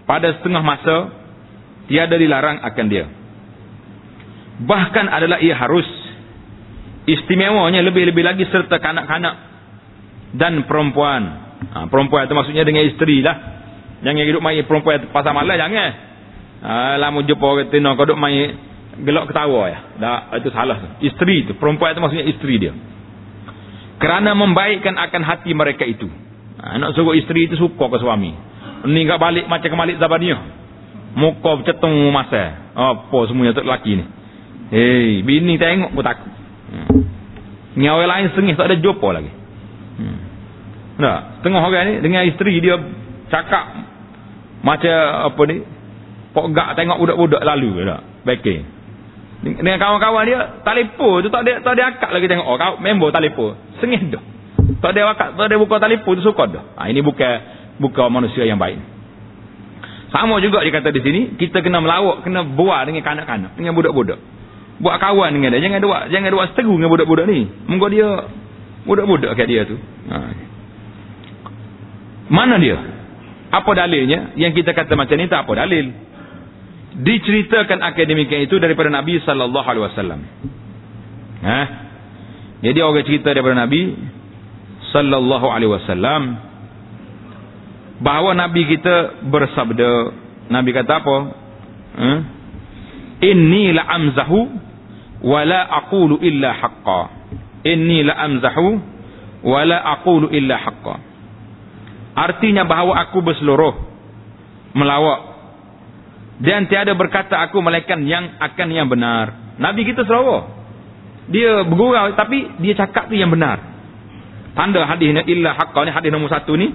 [0.04, 0.96] pada setengah masa
[1.88, 3.04] tiada dilarang akan dia
[4.64, 5.86] bahkan adalah ia harus
[7.04, 9.34] istimewanya lebih-lebih lagi serta kanak-kanak
[10.36, 11.22] dan perempuan
[11.72, 13.36] ha, perempuan itu maksudnya dengan isteri lah
[14.00, 16.06] jangan hidup main perempuan pasal malam jangan
[16.66, 18.56] Ha, lama jumpa orang tina kau duk main
[19.04, 19.78] gelak ketawa ya.
[20.00, 20.98] Dah itu salah.
[21.04, 22.72] Isteri tu, perempuan itu maksudnya isteri dia.
[23.96, 26.08] Kerana membaikkan akan hati mereka itu.
[26.60, 28.32] Ha, nak suruh isteri itu suka ke suami.
[28.86, 30.40] Ni enggak balik macam kembali Zabaniah.
[31.16, 32.72] Muka bercetung masa.
[32.76, 34.04] Apa semuanya tu lelaki ni.
[34.68, 36.32] Hei, bini tengok pun takut.
[36.68, 37.06] Hmm.
[37.76, 39.32] Ni orang lain sengih tak ada jumpa lagi.
[39.96, 40.18] Hmm.
[41.00, 42.76] Nah, tengah orang ni dengan isteri dia
[43.32, 43.64] cakap
[44.60, 44.96] macam
[45.32, 45.56] apa ni?
[46.36, 48.00] Kok gak tengok budak-budak lalu tak?
[48.28, 48.75] Baiknya.
[49.44, 53.12] Dengan kawan-kawan dia telefon tu tak ada tak ada akak lagi tengok oh kau member
[53.12, 53.52] telefon.
[53.78, 54.22] Sengih dah.
[54.80, 56.64] Tak ada akak, tak ada buka telefon tu suka dah.
[56.80, 57.32] Ha, ini bukan
[57.78, 58.80] bukan manusia yang baik.
[60.10, 64.16] Sama juga dia kata di sini, kita kena melawak, kena buat dengan kanak-kanak, dengan budak-budak.
[64.80, 65.60] Buat kawan dengan dia.
[65.60, 67.40] Jangan buat jangan buat seteru dengan budak-budak ni.
[67.68, 68.08] Mungkin dia
[68.88, 69.76] budak-budak kat dia tu.
[70.10, 70.16] Ha.
[72.32, 72.76] Mana dia?
[73.52, 74.34] Apa dalilnya?
[74.34, 75.86] Yang kita kata macam ni tak apa dalil
[76.96, 80.20] diceritakan akademikan itu daripada Nabi sallallahu alaihi wasallam.
[81.44, 81.60] Ha?
[82.64, 83.92] Jadi orang cerita daripada Nabi
[84.96, 86.22] sallallahu alaihi wasallam
[88.00, 89.90] bahawa Nabi kita bersabda,
[90.48, 91.16] Nabi kata apa?
[92.00, 92.12] Ha?
[93.28, 94.40] Inni la amzahu
[95.20, 97.02] wa la aqulu illa haqqa.
[97.68, 98.68] Inni la amzahu
[99.44, 100.96] wa la aqulu illa haqqa.
[102.16, 103.76] Artinya bahawa aku berseluruh
[104.72, 105.35] melawak
[106.36, 109.56] dan tiada berkata aku malaikat yang akan yang benar.
[109.56, 110.44] Nabi kita selalu.
[111.32, 113.56] Dia bergurau tapi dia cakap tu yang benar.
[114.52, 116.72] Tanda hadis ni illa haqqa ni hadis nombor satu ni.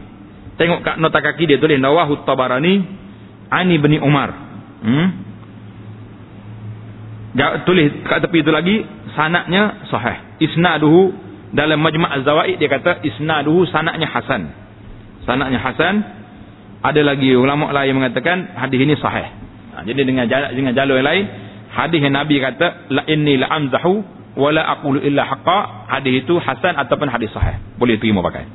[0.57, 2.73] Tengok kat nota kaki dia tulis Nawahu Tabarani
[3.53, 4.29] Ani bin Umar.
[4.81, 5.07] Hmm?
[7.63, 8.83] tulis kat tepi itu lagi
[9.15, 10.41] sanaknya sahih.
[10.41, 11.15] Isnaduhu
[11.55, 14.51] dalam Majma' Az-Zawaid dia kata isnaduhu sanaknya hasan.
[15.23, 15.95] Sanaknya hasan.
[16.81, 19.40] Ada lagi ulama lain mengatakan hadis ini sahih.
[19.71, 21.25] Ha, jadi dengan jalan dengan jalur yang lain,
[21.71, 24.03] hadis yang Nabi kata la inni la amzahu
[24.35, 27.59] wa la aqulu illa haqqa, hadis itu hasan ataupun hadis sahih.
[27.79, 28.47] Boleh terima pakai.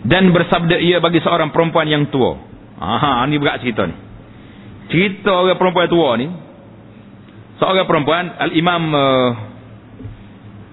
[0.00, 2.40] Dan bersabda ia bagi seorang perempuan yang tua.
[2.80, 3.96] Aha, ini berat cerita ni.
[4.88, 6.26] Cerita orang perempuan tua ni.
[7.60, 9.30] Seorang perempuan Al-Imam uh,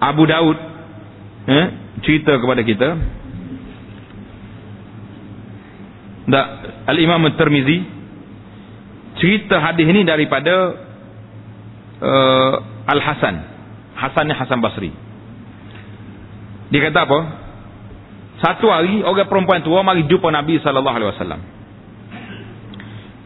[0.00, 0.56] Abu Daud
[1.44, 1.66] eh,
[2.00, 2.88] cerita kepada kita.
[6.28, 6.46] Tak,
[6.88, 7.97] Al-Imam At-Tirmizi
[9.18, 10.54] cerita hadis ini daripada
[12.02, 12.54] uh,
[12.88, 13.58] Al Hasan
[13.98, 14.94] Hasannya Hasan Basri.
[16.70, 17.18] Dia kata apa?
[18.38, 21.40] Satu hari orang perempuan tua mari jumpa Nabi sallallahu alaihi wasallam.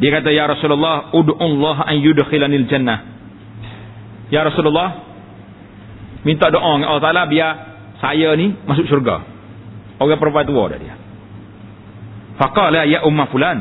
[0.00, 2.98] Dia kata ya Rasulullah ud'u Allah an yudkhilanil jannah.
[4.32, 5.04] Ya Rasulullah
[6.24, 7.50] minta doa dengan Allah Taala biar
[8.00, 9.20] saya ni masuk syurga.
[10.00, 10.96] Orang perempuan tua dah dia.
[12.40, 13.58] Faqala ya umma fulan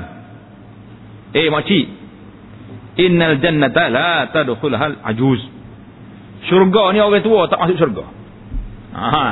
[1.36, 2.01] eh makcik
[3.00, 5.40] Innal jannata la tadkhulha al-ajuz.
[6.52, 8.04] Syurga ni orang tua tak masuk syurga.
[8.92, 9.28] Ha.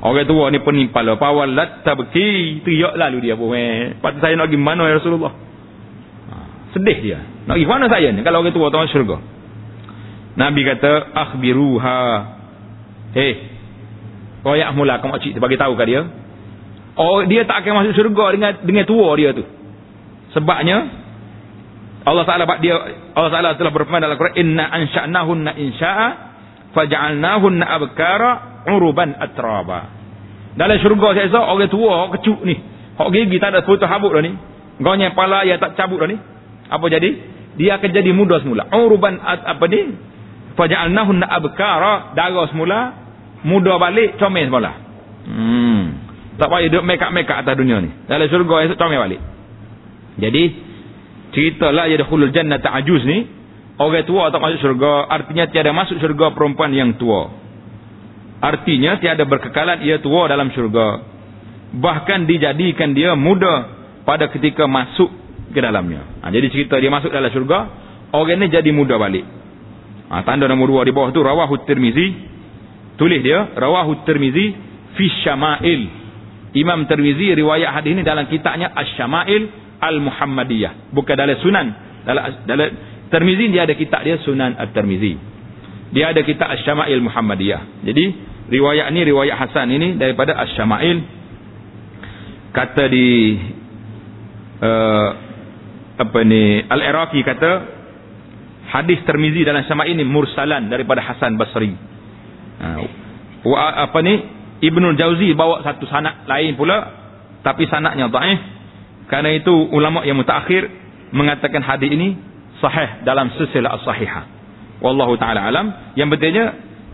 [0.00, 3.98] Orang tua ni penimpala pawalat tabki teriak lalu dia pun eh.
[4.00, 5.32] Patut saya nak pergi mana ya Rasulullah?
[6.32, 6.34] Ha.
[6.72, 7.18] Sedih dia.
[7.44, 9.16] Nak pergi mana saya ni kalau orang tua tak masuk syurga?
[10.32, 12.00] Nabi kata akhbiruha.
[13.12, 13.32] Hei.
[14.42, 16.02] Royak mula kamu cik bagi tahu kat dia.
[16.96, 19.44] Oh dia tak akan masuk syurga dengan dengan tua dia tu.
[20.32, 21.01] Sebabnya
[22.02, 22.74] Allah Taala dia
[23.14, 26.08] Allah Taala telah berfirman dalam Quran inna ansha'nahunna insya'a
[26.74, 28.30] faj'alnahunna abkara
[28.66, 30.02] uruban atraba.
[30.52, 32.56] Dalam syurga saya esok orang tua orang kecuk ni.
[32.92, 34.36] Hak gigi tak ada putus habuk dah ni.
[34.82, 36.18] Gaunya pala ya tak cabut dah ni.
[36.68, 37.10] Apa jadi?
[37.56, 38.68] Dia akan jadi muda semula.
[38.72, 39.96] Uruban apa ni?
[40.52, 42.78] Faj'alnahunna abkara darah semula
[43.46, 44.72] muda balik comel semula.
[45.22, 45.82] Hmm.
[46.36, 47.90] Tak payah duduk up atas dunia ni.
[48.08, 49.20] Dalam syurga esok comel balik.
[50.20, 50.71] Jadi
[51.32, 53.26] cerita la yadkhulul jannata ajuz ni
[53.80, 57.32] orang tua tak masuk syurga artinya tiada masuk syurga perempuan yang tua.
[58.42, 61.02] Artinya tiada berkekalan ia tua dalam syurga.
[61.72, 63.70] Bahkan dijadikan dia muda
[64.04, 65.08] pada ketika masuk
[65.54, 66.20] ke dalamnya.
[66.20, 67.70] Ha, jadi cerita dia masuk dalam syurga
[68.12, 69.24] orang ni jadi muda balik.
[70.12, 72.28] Ha, tanda nombor dua di bawah tu rawahu tirmizi.
[73.00, 74.52] Tulis dia rawahu tirmizi
[74.98, 75.82] fi syama'il.
[76.52, 80.94] Imam tirmizi riwayat hadis ini dalam kitabnya asy-syama'il Al-Muhammadiyah.
[80.94, 81.66] Bukan dalam sunan.
[82.06, 82.68] Dalam, dalam
[83.12, 85.12] Termizi dia ada kitab dia Sunan Al-Termizi.
[85.92, 87.84] Dia ada kitab Al-Syama'il Muhammadiyah.
[87.84, 88.04] Jadi
[88.48, 90.98] riwayat ni riwayat Hasan ini daripada Al-Syama'il.
[92.56, 93.36] Kata di
[94.64, 95.08] uh,
[96.00, 97.50] apa ni Al-Iraqi kata
[98.72, 101.76] hadis Termizi dalam Syama'il ini mursalan daripada Hasan Basri.
[102.64, 102.88] Uh,
[103.60, 104.14] apa ni
[104.64, 107.02] Ibnu Jauzi bawa satu sanak lain pula
[107.44, 108.40] tapi sanaknya dhaif
[109.12, 110.72] kerana itu ulama yang mutakhir
[111.12, 112.16] mengatakan hadis ini
[112.64, 114.24] sahih dalam silsilah as-sahihah.
[114.80, 115.92] Wallahu taala alam.
[116.00, 116.44] Yang pentingnya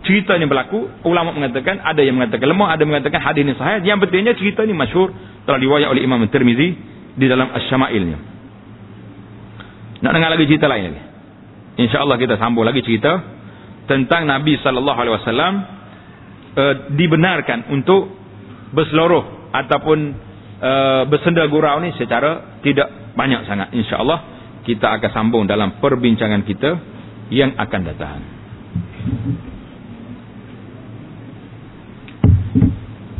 [0.02, 3.86] cerita ini berlaku, ulama mengatakan ada yang mengatakan lemah, ada yang mengatakan hadis ini sahih.
[3.86, 5.14] Yang pentingnya cerita ini masyhur
[5.46, 6.74] telah riwayat oleh Imam Tirmizi
[7.14, 8.18] di dalam Asy-Syama'ilnya.
[10.02, 11.02] Nak dengar lagi cerita lain lagi.
[11.86, 13.22] Insya-Allah kita sambung lagi cerita
[13.86, 15.54] tentang Nabi sallallahu alaihi wasallam
[16.58, 18.10] uh, dibenarkan untuk
[18.74, 20.27] berseluruh ataupun
[20.62, 23.74] uh, bersenda gurau ni secara tidak banyak sangat.
[23.74, 24.18] Insya-Allah
[24.62, 26.70] kita akan sambung dalam perbincangan kita
[27.32, 28.20] yang akan datang.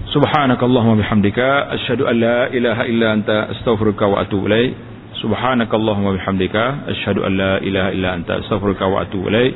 [0.08, 4.72] Subhanakallahumma bihamdika asyhadu an la ilaha illa anta astaghfiruka wa atubu ilaik.
[5.20, 9.52] Subhanakallahumma bihamdika asyhadu an la ilaha illa anta astaghfiruka wa atubu ilaik.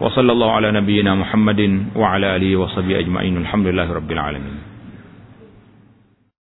[0.00, 3.44] Wa sallallahu ala nabiyyina Muhammadin wa ala alihi wa sahbihi ajma'in.
[3.44, 4.69] Alhamdulillahirabbil alamin.